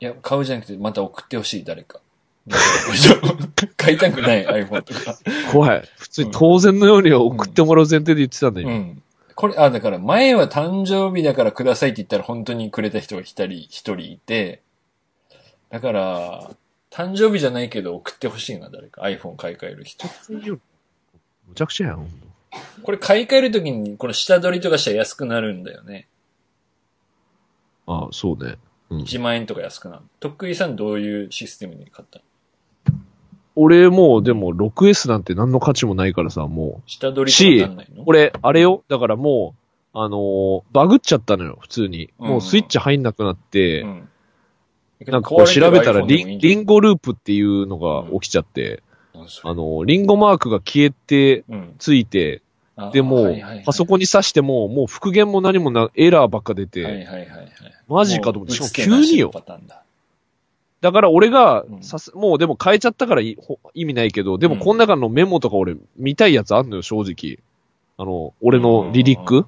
[0.00, 2.00] いや、買うじゃなくて、また送ってほしい、誰か。
[3.76, 5.18] 買いたくない iPhone とか。
[5.52, 5.88] 怖い。
[5.96, 8.68] 普通に当然のように送ってもらう前提で言ってたんだよ。
[8.68, 9.02] うん。
[9.34, 14.62] これ、あ、だから前は誕生日だからくださいって言ったら本当にくれた人が一人、一人いて、
[15.70, 16.50] だから、
[16.90, 19.02] 誕生日じゃないけど送ってほしいな、誰か。
[19.02, 20.08] iPhone 買い替える人。
[20.30, 20.60] む
[21.54, 22.08] ちゃくちゃやん。
[22.82, 26.08] これ買い替えるときに、この下取りとかしたら安くなるんだよね。
[27.86, 28.56] ああ、そうね。
[28.90, 29.00] うん。
[29.02, 30.02] 1万円とか安くなる。
[30.20, 32.24] とっくりさんどういうシステムに買ったの？
[33.54, 38.02] 俺もうでも 6S なんて何の価値もないからさ、も下取りとかなんないの？
[38.02, 38.04] う。
[38.06, 38.84] 俺、あれよ。
[38.88, 39.54] だからも
[39.94, 42.10] う、あのーバグっちゃったのよ、普通に。
[42.18, 44.08] うんもうスイッチ入んなくなって、うん。
[45.06, 48.82] なんかこう調べたらリン、ゴループっていうのが起きちゃって、
[49.44, 51.74] あのーリンゴマークが消えて、うん。
[51.78, 52.42] ついて、
[52.76, 57.28] あでもはいはいはい、パソコンに挿しても、もう復元も何もな、エラーばっか出て、はいはいはいはい。
[57.88, 59.30] マジかと思って、しかも急によ。
[59.32, 59.82] だ。
[60.80, 63.36] だから俺がうん、さす、もうでも変えちゃったから意
[63.74, 67.38] 味ないけど、でもうんこの中のメモとか俺見たいやつあんのよ、正直。
[67.96, 69.46] あの、俺のリリッうんク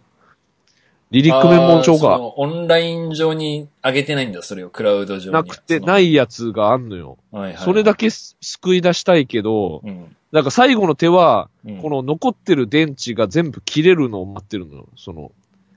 [1.11, 5.33] リリックメモ帳がオンライン上に上げてないんだ、それを、クラウド上に。。
[5.33, 7.19] なくてないいやつがあんのよ。
[7.33, 10.17] はいはいはい、それだけす救い出したいけど、うん。
[10.31, 11.79] なんか最後の手は、うん。
[11.79, 14.89] この残ってる電池が全部切れるのを待ってるのよ。
[14.97, 15.33] その、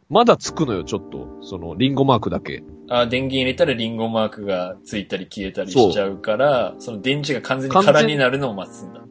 [0.08, 1.28] まだつくのよ、ちょっと。
[1.42, 2.64] その、リンゴマークだけ。
[2.88, 9.02] あ、電源入れたらリンゴマークがついたり消えたりしちゃうから、その電池が完全に空になるのを待つんだ。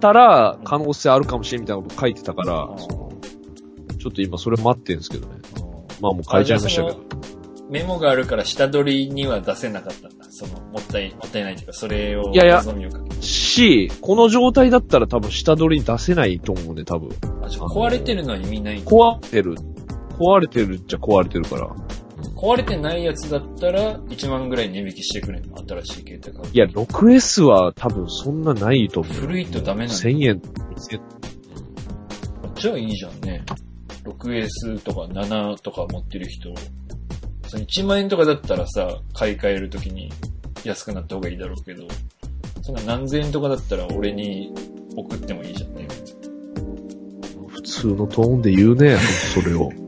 [0.00, 3.05] たら、可能性あるかもしれんみたいなこと書いてたから、うん
[4.06, 5.40] ちょっと今それ待ってんですけどね。
[5.60, 5.66] うん
[6.00, 7.00] まあもう変えちゃいましたけあど。
[7.70, 10.26] メモがあるから下取りには出せなかったんだ。
[10.30, 12.62] その、もったい、もったいないというか、それをいやいや。
[13.20, 17.10] し、この状態だったら多分下取りに出せないと思うね、多分。
[17.42, 19.56] あ、じゃあ壊れてるのは意味ない壊れてる。
[20.18, 21.68] 壊れてるっちゃ壊れてるから。
[22.36, 26.52] 壊れてないやつだったら、1万ぐらい値引きしてくれんの新しい携帯買う。
[26.52, 29.12] いや、6S は多分そんなないと思う。
[29.12, 30.02] 古いとダメなんだ。
[30.02, 30.40] 1000円、
[30.76, 31.00] 2000
[32.54, 33.44] じゃあいいじゃんね。
[34.06, 36.54] 6S とか7とか持ってる人、
[37.48, 40.12] その1万円とかだったらさ、買い替えるときに
[40.64, 41.86] 安くなった方がいいだろうけど、
[42.62, 44.52] そんな何千円とかだったら俺に
[44.96, 45.88] 送ってもいいじゃんね。
[47.48, 48.96] 普通のトーンで言うね、
[49.34, 49.70] それを。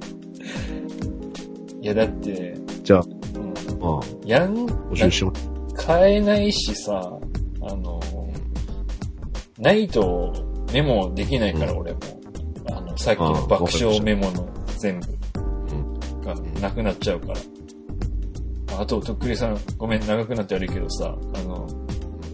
[1.81, 5.51] いやだって、じゃあ、うん、まあ、やん、募集します。
[5.75, 7.19] 買えないしさ、
[7.63, 8.01] あの、
[9.59, 10.33] ないと
[10.73, 12.01] メモできないから、うん俺も。
[12.99, 15.07] さっきの爆笑メモの全部
[16.25, 18.81] がなくなっちゃうから。
[18.81, 21.69] あと、とっくりさん、ごめん、長くなって悪いけどさ、あの、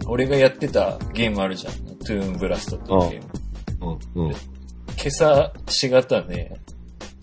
[0.06, 1.74] 俺がやってたゲームあるじゃん。
[1.98, 3.98] トゥーンブラストっていうゲーム。
[4.16, 4.30] うん、うん。
[4.30, 4.36] 今
[5.06, 6.58] 朝4型で、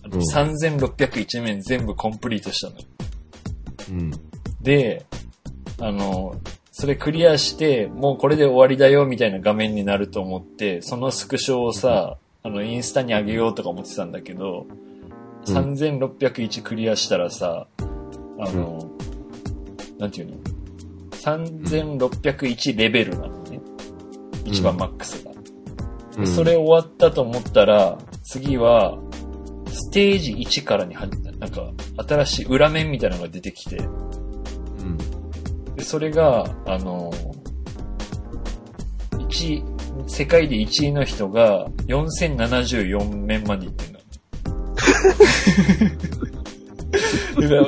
[0.04, 2.86] あのうん3601面全部コンプリートしたのよ。
[3.90, 4.10] うん。
[4.60, 5.04] で、
[5.80, 6.34] あの、
[6.70, 14.82] それクリアして、もうこれで終わりだよみたいな画面になると思って、そのスクショをさ、あの、インスタに上げようとか思ってたんだけど、うん
[15.44, 17.66] 3601クリアしたらさ、
[18.38, 18.92] あの、
[19.98, 20.36] なんていうの
[21.10, 23.60] ?3601 レベルなのね。
[24.44, 25.32] 一番マックスが。
[25.32, 28.98] うんそれ終わったと思ったら、次は、
[29.66, 31.72] ステージ1からに入った、なんか、
[32.06, 33.82] 新しい裏面みたいなのが出てきて、う
[34.84, 35.74] ん。
[35.74, 37.10] で、それが、あの、
[39.12, 39.71] 1、
[40.06, 44.00] 世界で1位の人が4074面までいってんだ。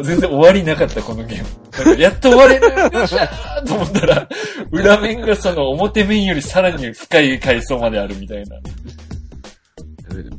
[0.02, 2.00] 全然終わりなかった、このゲーム。
[2.00, 4.28] やっと終われるよっしゃーと思ったら、
[4.70, 8.56] 裏面がその表面よりさらに深い階層まであるみたいな。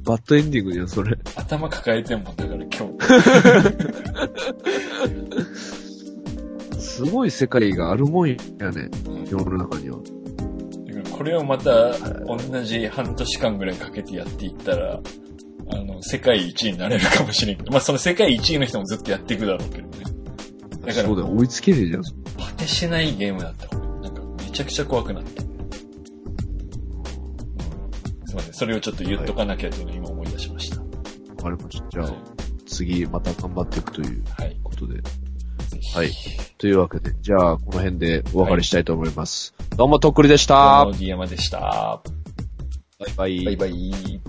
[0.05, 1.17] バッドエンディングじゃん、それ。
[1.35, 2.69] 頭抱えてんもん、だから今
[6.71, 6.79] 日。
[6.79, 8.89] すごい世界があるもんやね、
[9.29, 9.97] 世の中には。
[11.15, 14.99] これをまた同じ半年間ぐらいかけてやっていったら、
[15.71, 20.03] あの、世界一位になれるかもしれんけど、まあその世界一位の人もずっとやっていくだろうけどね。
[20.81, 22.01] だからそうだよ、追いつけねえじゃん。
[22.03, 22.09] 果
[22.57, 23.75] てしないゲームだった。
[23.77, 25.43] なんかめちゃくちゃ怖くなった。
[25.43, 25.49] うん
[28.27, 28.53] すいません。
[28.53, 30.81] それをちょっと言っとかなきゃというのを今思い出しました。
[30.81, 30.85] わ
[31.41, 31.87] かりました。
[31.89, 32.15] じゃあはい、
[32.65, 34.59] 次また頑張っていくというはい。
[34.63, 34.95] ことで。
[34.95, 35.24] ぜひ。
[35.93, 36.11] はい
[36.57, 39.53] というわけで、じゃあ、この辺でお別れしたいと思います。
[39.75, 40.85] どうも、とっくりでしどたう。
[40.87, 42.01] も、ディアマでした。
[42.97, 43.45] バイバイ。
[43.45, 44.21] バイバイ。